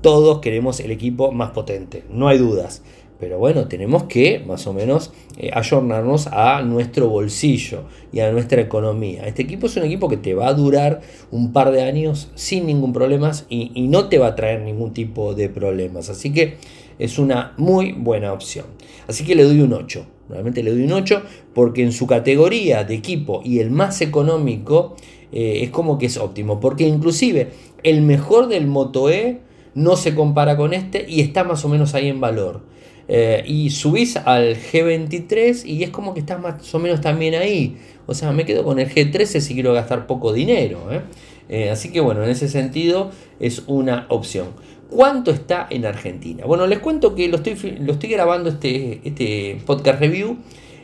Todos 0.00 0.40
queremos 0.40 0.80
el 0.80 0.90
equipo 0.90 1.32
más 1.32 1.50
potente, 1.50 2.04
no 2.10 2.28
hay 2.28 2.38
dudas. 2.38 2.82
Pero 3.18 3.38
bueno, 3.38 3.66
tenemos 3.66 4.04
que 4.04 4.40
más 4.40 4.66
o 4.66 4.74
menos 4.74 5.10
eh, 5.38 5.50
ayornarnos 5.52 6.26
a 6.26 6.60
nuestro 6.60 7.08
bolsillo 7.08 7.84
y 8.12 8.20
a 8.20 8.30
nuestra 8.30 8.60
economía. 8.60 9.26
Este 9.26 9.40
equipo 9.42 9.68
es 9.68 9.76
un 9.78 9.84
equipo 9.84 10.08
que 10.08 10.18
te 10.18 10.34
va 10.34 10.48
a 10.48 10.54
durar 10.54 11.00
un 11.30 11.52
par 11.52 11.70
de 11.70 11.82
años 11.82 12.30
sin 12.34 12.66
ningún 12.66 12.92
problema 12.92 13.32
y, 13.48 13.72
y 13.74 13.88
no 13.88 14.10
te 14.10 14.18
va 14.18 14.28
a 14.28 14.34
traer 14.36 14.60
ningún 14.60 14.92
tipo 14.92 15.34
de 15.34 15.48
problemas. 15.48 16.10
Así 16.10 16.30
que 16.30 16.58
es 16.98 17.18
una 17.18 17.54
muy 17.56 17.92
buena 17.92 18.34
opción. 18.34 18.66
Así 19.08 19.24
que 19.24 19.34
le 19.34 19.44
doy 19.44 19.60
un 19.60 19.72
8. 19.72 20.15
Realmente 20.28 20.62
le 20.62 20.72
doy 20.72 20.82
un 20.82 20.92
8 20.92 21.22
porque 21.54 21.82
en 21.82 21.92
su 21.92 22.06
categoría 22.06 22.84
de 22.84 22.94
equipo 22.94 23.42
y 23.44 23.60
el 23.60 23.70
más 23.70 24.00
económico 24.00 24.96
eh, 25.32 25.60
es 25.62 25.70
como 25.70 25.98
que 25.98 26.06
es 26.06 26.16
óptimo. 26.16 26.60
Porque 26.60 26.86
inclusive 26.86 27.50
el 27.82 28.02
mejor 28.02 28.48
del 28.48 28.66
Moto 28.66 29.10
E 29.10 29.40
no 29.74 29.96
se 29.96 30.14
compara 30.14 30.56
con 30.56 30.72
este 30.72 31.04
y 31.08 31.20
está 31.20 31.44
más 31.44 31.64
o 31.64 31.68
menos 31.68 31.94
ahí 31.94 32.08
en 32.08 32.20
valor. 32.20 32.62
Eh, 33.08 33.44
y 33.46 33.70
subís 33.70 34.16
al 34.16 34.56
G23 34.56 35.64
y 35.64 35.84
es 35.84 35.90
como 35.90 36.12
que 36.12 36.20
estás 36.20 36.40
más 36.40 36.74
o 36.74 36.78
menos 36.78 37.00
también 37.00 37.34
ahí. 37.34 37.76
O 38.06 38.14
sea, 38.14 38.32
me 38.32 38.44
quedo 38.44 38.64
con 38.64 38.80
el 38.80 38.88
G13 38.88 39.40
si 39.40 39.54
quiero 39.54 39.72
gastar 39.74 40.06
poco 40.06 40.32
dinero. 40.32 40.80
¿eh? 40.90 41.70
así 41.70 41.92
que 41.92 42.00
bueno, 42.00 42.24
en 42.24 42.30
ese 42.30 42.48
sentido 42.48 43.10
es 43.38 43.62
una 43.68 44.06
opción. 44.08 44.48
¿Cuánto 44.90 45.30
está 45.30 45.66
en 45.68 45.84
Argentina? 45.84 46.44
Bueno, 46.46 46.66
les 46.66 46.78
cuento 46.78 47.14
que 47.14 47.28
lo 47.28 47.38
estoy, 47.38 47.78
lo 47.80 47.92
estoy 47.94 48.08
grabando 48.10 48.50
este, 48.50 49.00
este 49.04 49.60
podcast 49.66 50.00
review 50.00 50.38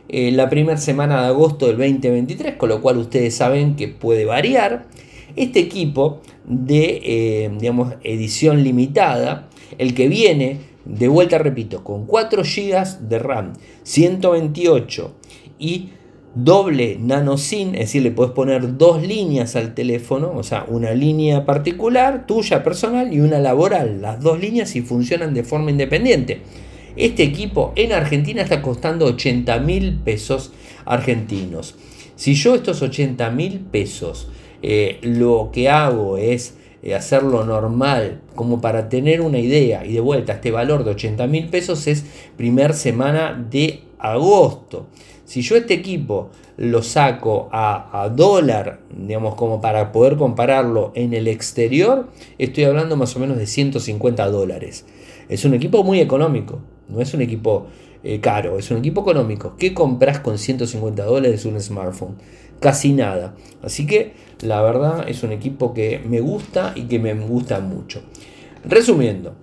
eh, 0.08 0.32
la 0.32 0.50
primera 0.50 0.76
semana 0.76 1.22
de 1.22 1.28
agosto 1.28 1.66
del 1.66 1.78
2023, 1.78 2.56
con 2.56 2.68
lo 2.68 2.82
cual 2.82 2.98
ustedes 2.98 3.34
saben 3.34 3.76
que 3.76 3.88
puede 3.88 4.24
variar. 4.24 4.86
Este 5.36 5.60
equipo 5.60 6.20
de 6.44 7.00
eh, 7.02 7.50
digamos, 7.58 7.94
edición 8.02 8.62
limitada, 8.62 9.48
el 9.78 9.94
que 9.94 10.08
viene, 10.08 10.58
de 10.84 11.08
vuelta 11.08 11.38
repito, 11.38 11.82
con 11.82 12.04
4 12.04 12.42
GB 12.42 13.08
de 13.08 13.18
RAM, 13.18 13.52
128 13.84 15.14
y 15.58 15.90
doble 16.34 16.96
nano 17.00 17.36
SIM, 17.36 17.74
es 17.74 17.80
decir, 17.80 18.02
le 18.02 18.10
puedes 18.10 18.32
poner 18.32 18.78
dos 18.78 19.02
líneas 19.02 19.54
al 19.56 19.74
teléfono, 19.74 20.32
o 20.34 20.42
sea, 20.42 20.64
una 20.68 20.92
línea 20.92 21.44
particular, 21.44 22.26
tuya 22.26 22.62
personal 22.62 23.12
y 23.12 23.20
una 23.20 23.38
laboral, 23.38 24.00
las 24.00 24.20
dos 24.20 24.40
líneas 24.40 24.74
y 24.76 24.82
funcionan 24.82 25.34
de 25.34 25.44
forma 25.44 25.70
independiente. 25.70 26.40
Este 26.96 27.22
equipo 27.22 27.72
en 27.76 27.92
Argentina 27.92 28.42
está 28.42 28.62
costando 28.62 29.06
80 29.06 29.58
mil 29.60 29.98
pesos 29.98 30.52
argentinos. 30.84 31.74
Si 32.16 32.34
yo 32.34 32.54
estos 32.54 32.82
80 32.82 33.30
mil 33.30 33.60
pesos 33.60 34.28
eh, 34.62 34.98
lo 35.02 35.50
que 35.52 35.68
hago 35.68 36.18
es 36.18 36.54
eh, 36.82 36.94
hacerlo 36.94 37.44
normal, 37.44 38.20
como 38.34 38.60
para 38.60 38.88
tener 38.88 39.20
una 39.20 39.38
idea, 39.38 39.84
y 39.84 39.92
de 39.92 40.00
vuelta, 40.00 40.34
este 40.34 40.50
valor 40.50 40.84
de 40.84 40.92
80 40.92 41.26
mil 41.26 41.48
pesos 41.48 41.86
es 41.86 42.04
primer 42.36 42.74
semana 42.74 43.46
de 43.50 43.82
agosto. 43.98 44.86
Si 45.24 45.42
yo 45.42 45.56
este 45.56 45.74
equipo 45.74 46.30
lo 46.56 46.82
saco 46.82 47.48
a, 47.52 48.10
dólar, 48.14 48.80
digamos, 48.94 49.34
como 49.36 49.60
para 49.60 49.92
poder 49.92 50.16
compararlo 50.16 50.92
en 50.94 51.14
el 51.14 51.28
exterior, 51.28 52.08
estoy 52.38 52.64
hablando 52.64 52.96
más 52.96 53.14
o 53.16 53.20
menos 53.20 53.38
de 53.38 53.46
150 53.46 54.28
dólares. 54.28 54.84
Es 55.28 55.44
un 55.44 55.54
equipo 55.54 55.84
muy 55.84 56.00
económico, 56.00 56.60
no 56.88 57.00
es 57.00 57.14
un 57.14 57.22
equipo 57.22 57.66
eh, 58.02 58.20
caro, 58.20 58.58
es 58.58 58.70
un 58.70 58.78
equipo 58.78 59.02
económico. 59.02 59.54
¿Qué 59.56 59.72
compras 59.72 60.18
con 60.20 60.38
150 60.38 61.04
dólares 61.04 61.44
un 61.44 61.60
smartphone? 61.60 62.16
Casi 62.60 62.92
nada. 62.92 63.34
Así 63.62 63.86
que 63.86 64.14
la 64.42 64.60
verdad 64.60 65.08
es 65.08 65.22
un 65.22 65.32
equipo 65.32 65.72
que 65.72 66.00
me 66.04 66.20
gusta 66.20 66.72
y 66.74 66.82
que 66.82 66.98
me 66.98 67.14
gusta 67.14 67.60
mucho. 67.60 68.02
Resumiendo, 68.64 69.34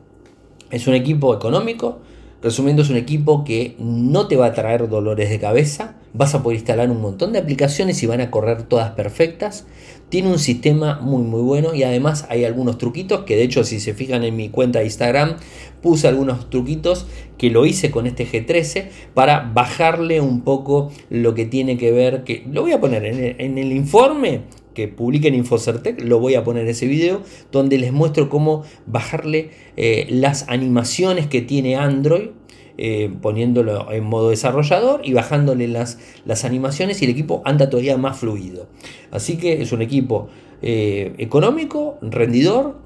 es 0.69 0.87
un 0.87 0.93
equipo 0.93 1.33
económico, 1.33 1.99
Resumiendo, 2.41 2.83
es 2.83 2.89
un 2.89 2.95
equipo 2.95 3.43
que 3.43 3.75
no 3.79 4.27
te 4.27 4.37
va 4.37 4.45
a 4.45 4.53
traer 4.53 4.87
dolores 4.87 5.29
de 5.29 5.39
cabeza. 5.39 5.95
Vas 6.13 6.33
a 6.33 6.41
poder 6.41 6.57
instalar 6.57 6.89
un 6.89 7.01
montón 7.01 7.33
de 7.33 7.39
aplicaciones 7.39 8.01
y 8.01 8.07
van 8.07 8.21
a 8.21 8.31
correr 8.31 8.63
todas 8.63 8.91
perfectas. 8.91 9.67
Tiene 10.07 10.29
un 10.29 10.39
sistema 10.39 10.99
muy 11.01 11.21
muy 11.21 11.41
bueno 11.41 11.75
y 11.75 11.83
además 11.83 12.25
hay 12.29 12.45
algunos 12.45 12.77
truquitos 12.77 13.25
que 13.25 13.35
de 13.35 13.43
hecho 13.43 13.63
si 13.65 13.81
se 13.81 13.93
fijan 13.93 14.23
en 14.23 14.35
mi 14.37 14.49
cuenta 14.49 14.79
de 14.79 14.85
Instagram 14.85 15.35
puse 15.81 16.07
algunos 16.07 16.49
truquitos 16.49 17.05
que 17.37 17.51
lo 17.51 17.65
hice 17.65 17.91
con 17.91 18.07
este 18.07 18.25
G13 18.25 18.87
para 19.13 19.51
bajarle 19.53 20.19
un 20.19 20.41
poco 20.41 20.91
lo 21.09 21.35
que 21.35 21.45
tiene 21.45 21.77
que 21.77 21.91
ver, 21.91 22.23
que 22.23 22.43
lo 22.49 22.61
voy 22.61 22.71
a 22.71 22.79
poner 22.79 23.05
en 23.05 23.23
el, 23.23 23.35
en 23.37 23.57
el 23.59 23.71
informe 23.71 24.41
que 24.73 24.87
publiquen 24.87 25.35
Infocertec, 25.35 26.01
lo 26.01 26.19
voy 26.19 26.35
a 26.35 26.43
poner 26.43 26.67
ese 26.67 26.87
video, 26.87 27.21
donde 27.51 27.77
les 27.77 27.91
muestro 27.91 28.29
cómo 28.29 28.63
bajarle 28.85 29.51
eh, 29.77 30.07
las 30.09 30.47
animaciones 30.49 31.27
que 31.27 31.41
tiene 31.41 31.75
Android, 31.75 32.29
eh, 32.77 33.11
poniéndolo 33.21 33.91
en 33.91 34.05
modo 34.05 34.29
desarrollador 34.29 35.01
y 35.03 35.13
bajándole 35.13 35.67
las, 35.67 35.99
las 36.25 36.45
animaciones 36.45 37.01
y 37.01 37.05
el 37.05 37.11
equipo 37.11 37.41
anda 37.43 37.69
todavía 37.69 37.97
más 37.97 38.17
fluido. 38.17 38.67
Así 39.11 39.37
que 39.37 39.61
es 39.61 39.71
un 39.71 39.81
equipo 39.81 40.29
eh, 40.61 41.13
económico, 41.17 41.97
rendidor, 42.01 42.77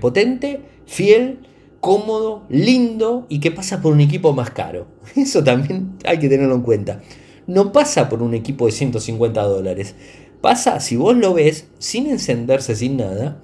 potente, 0.00 0.60
fiel, 0.86 1.40
cómodo, 1.82 2.44
lindo 2.48 3.26
y 3.28 3.40
que 3.40 3.50
pasa 3.50 3.82
por 3.82 3.92
un 3.92 4.00
equipo 4.00 4.32
más 4.32 4.50
caro. 4.50 4.86
Eso 5.16 5.42
también 5.42 5.94
hay 6.04 6.20
que 6.20 6.28
tenerlo 6.28 6.54
en 6.54 6.62
cuenta. 6.62 7.02
No 7.48 7.72
pasa 7.72 8.08
por 8.08 8.22
un 8.22 8.34
equipo 8.34 8.66
de 8.66 8.72
150 8.72 9.42
dólares. 9.42 9.96
Pasa, 10.42 10.80
si 10.80 10.96
vos 10.96 11.16
lo 11.16 11.34
ves 11.34 11.68
sin 11.78 12.08
encenderse, 12.08 12.74
sin 12.74 12.96
nada, 12.96 13.40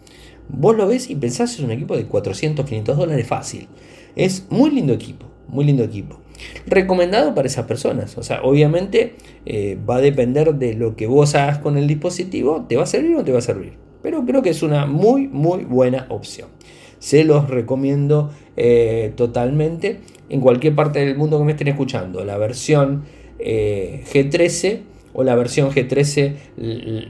vos 0.48 0.76
lo 0.76 0.88
ves 0.88 1.08
y 1.08 1.14
pensás 1.14 1.54
es 1.54 1.60
un 1.60 1.70
equipo 1.70 1.96
de 1.96 2.06
400, 2.06 2.66
500 2.66 2.96
dólares 2.96 3.24
fácil. 3.24 3.68
Es 4.16 4.46
muy 4.50 4.72
lindo 4.72 4.92
equipo, 4.92 5.26
muy 5.46 5.64
lindo 5.64 5.84
equipo. 5.84 6.18
Recomendado 6.66 7.36
para 7.36 7.46
esas 7.46 7.66
personas. 7.66 8.18
O 8.18 8.24
sea, 8.24 8.42
obviamente 8.42 9.14
eh, 9.46 9.78
va 9.88 9.96
a 9.96 10.00
depender 10.00 10.56
de 10.56 10.74
lo 10.74 10.96
que 10.96 11.06
vos 11.06 11.36
hagas 11.36 11.58
con 11.58 11.78
el 11.78 11.86
dispositivo, 11.86 12.66
te 12.68 12.76
va 12.76 12.82
a 12.82 12.86
servir 12.86 13.14
o 13.14 13.18
no 13.18 13.24
te 13.24 13.30
va 13.30 13.38
a 13.38 13.42
servir. 13.42 13.74
Pero 14.02 14.24
creo 14.24 14.42
que 14.42 14.50
es 14.50 14.64
una 14.64 14.86
muy, 14.86 15.28
muy 15.28 15.64
buena 15.64 16.06
opción. 16.08 16.48
Se 16.98 17.22
los 17.22 17.48
recomiendo 17.48 18.32
eh, 18.56 19.12
totalmente 19.14 20.00
en 20.28 20.40
cualquier 20.40 20.74
parte 20.74 20.98
del 20.98 21.16
mundo 21.16 21.38
que 21.38 21.44
me 21.44 21.52
estén 21.52 21.68
escuchando. 21.68 22.24
La 22.24 22.38
versión 22.38 23.04
eh, 23.38 24.02
G13 24.12 24.80
o 25.18 25.24
la 25.24 25.34
versión 25.34 25.72
G13, 25.72 26.34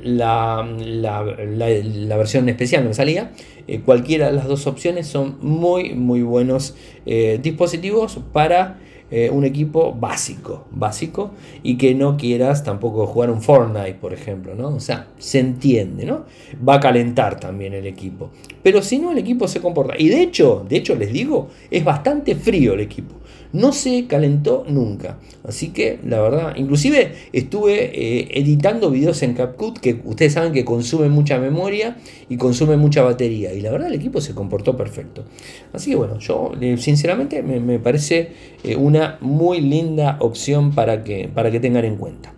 la, 0.02 0.66
la, 0.66 2.16
versión 2.16 2.48
especial 2.48 2.82
no 2.82 2.94
salía. 2.94 3.32
Eh, 3.66 3.82
cualquiera 3.84 4.28
de 4.28 4.32
las 4.32 4.48
dos 4.48 4.66
opciones 4.66 5.06
son 5.06 5.36
muy, 5.42 5.92
muy 5.92 6.22
buenos 6.22 6.74
eh, 7.04 7.38
dispositivos 7.42 8.18
para 8.32 8.78
eh, 9.10 9.28
un 9.28 9.44
equipo 9.44 9.92
básico, 9.92 10.64
básico, 10.70 11.32
y 11.62 11.76
que 11.76 11.94
no 11.94 12.16
quieras 12.16 12.64
tampoco 12.64 13.06
jugar 13.06 13.28
un 13.30 13.42
Fortnite, 13.42 13.98
por 14.00 14.14
ejemplo, 14.14 14.54
¿no? 14.54 14.68
O 14.68 14.80
sea, 14.80 15.08
se 15.18 15.40
entiende, 15.40 16.06
¿no? 16.06 16.24
Va 16.66 16.76
a 16.76 16.80
calentar 16.80 17.38
también 17.38 17.74
el 17.74 17.86
equipo. 17.86 18.30
Pero 18.62 18.80
si 18.80 18.98
no, 18.98 19.12
el 19.12 19.18
equipo 19.18 19.46
se 19.46 19.60
comporta. 19.60 19.96
Y 19.98 20.08
de 20.08 20.22
hecho, 20.22 20.64
de 20.66 20.78
hecho 20.78 20.94
les 20.94 21.12
digo, 21.12 21.48
es 21.70 21.84
bastante 21.84 22.36
frío 22.36 22.72
el 22.72 22.80
equipo 22.80 23.16
no 23.52 23.72
se 23.72 24.06
calentó 24.06 24.64
nunca. 24.68 25.18
Así 25.44 25.68
que 25.68 25.98
la 26.04 26.20
verdad, 26.20 26.56
inclusive 26.56 27.12
estuve 27.32 27.90
eh, 27.94 28.28
editando 28.34 28.90
videos 28.90 29.22
en 29.22 29.34
CapCut 29.34 29.78
que 29.78 30.00
ustedes 30.04 30.34
saben 30.34 30.52
que 30.52 30.64
consumen 30.64 31.10
mucha 31.10 31.38
memoria 31.38 31.96
y 32.28 32.36
consumen 32.36 32.78
mucha 32.78 33.02
batería. 33.02 33.52
Y 33.54 33.60
la 33.60 33.70
verdad 33.70 33.88
el 33.88 33.94
equipo 33.94 34.20
se 34.20 34.34
comportó 34.34 34.76
perfecto. 34.76 35.24
Así 35.72 35.90
que 35.90 35.96
bueno, 35.96 36.18
yo 36.18 36.52
eh, 36.60 36.76
sinceramente 36.76 37.42
me, 37.42 37.78
parece 37.78 38.32
eh, 38.64 38.76
una 38.76 39.18
muy 39.20 39.60
linda 39.60 40.16
opción 40.20 40.74
para 40.74 41.04
que, 41.04 41.28
para 41.32 41.50
que 41.50 41.60
tengan 41.60 41.84
en 41.84 41.96
cuenta. 41.96 42.34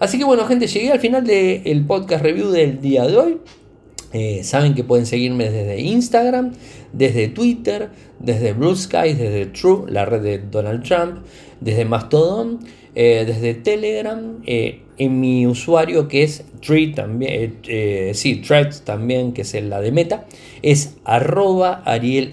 Así 0.00 0.18
que 0.18 0.24
bueno 0.24 0.46
gente, 0.46 0.66
llegué 0.66 0.92
al 0.92 1.00
final 1.00 1.26
del 1.26 1.84
podcast 1.86 2.22
review 2.22 2.50
del 2.50 2.80
día 2.80 3.06
de 3.06 3.16
hoy. 3.16 3.38
Eh, 4.12 4.42
saben 4.42 4.74
que 4.74 4.84
pueden 4.84 5.04
seguirme 5.04 5.50
desde 5.50 5.80
Instagram, 5.80 6.52
desde 6.92 7.28
Twitter, 7.28 7.90
desde 8.18 8.54
Blue 8.54 8.74
Sky, 8.74 9.12
desde 9.12 9.46
True, 9.46 9.90
la 9.90 10.06
red 10.06 10.22
de 10.22 10.38
Donald 10.38 10.82
Trump, 10.82 11.18
desde 11.60 11.84
Mastodon, 11.84 12.60
eh, 12.94 13.24
desde 13.26 13.54
Telegram, 13.54 14.38
eh, 14.46 14.80
en 14.96 15.20
mi 15.20 15.46
usuario 15.46 16.08
que 16.08 16.22
es 16.22 16.42
Tree 16.60 16.92
también, 16.92 17.58
sí, 18.14 18.36
Threads 18.36 18.82
también, 18.82 19.32
que 19.32 19.42
es 19.42 19.54
la 19.62 19.80
de 19.80 19.92
Meta, 19.92 20.26
es 20.62 20.96
arroba 21.04 21.82
Ariel 21.84 22.32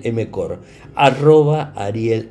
arroba 0.95 1.73
Ariel 1.75 2.29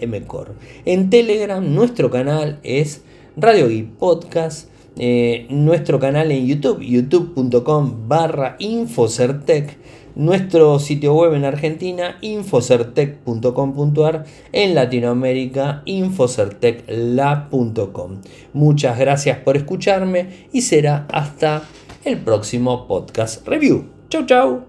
En 0.86 1.10
Telegram 1.10 1.74
nuestro 1.74 2.10
canal 2.10 2.58
es 2.64 3.02
Radio 3.36 3.68
Geek 3.68 3.90
Podcast, 3.90 4.68
eh, 4.96 5.46
nuestro 5.50 5.98
canal 5.98 6.30
en 6.30 6.46
YouTube, 6.46 6.80
youtube.com 6.80 8.08
barra 8.08 8.56
Infocertec, 8.58 9.76
nuestro 10.14 10.78
sitio 10.78 11.14
web 11.14 11.34
en 11.34 11.44
Argentina, 11.44 12.16
infocertec.com.ar, 12.20 14.24
en 14.52 14.74
Latinoamérica, 14.74 15.82
infocertecla.com. 15.84 18.20
Muchas 18.52 18.98
gracias 18.98 19.38
por 19.38 19.56
escucharme 19.56 20.46
y 20.52 20.60
será 20.62 21.06
hasta 21.10 21.64
el 22.04 22.18
próximo 22.18 22.86
podcast 22.86 23.48
review. 23.48 23.86
Chau, 24.08 24.24
chau. 24.26 24.62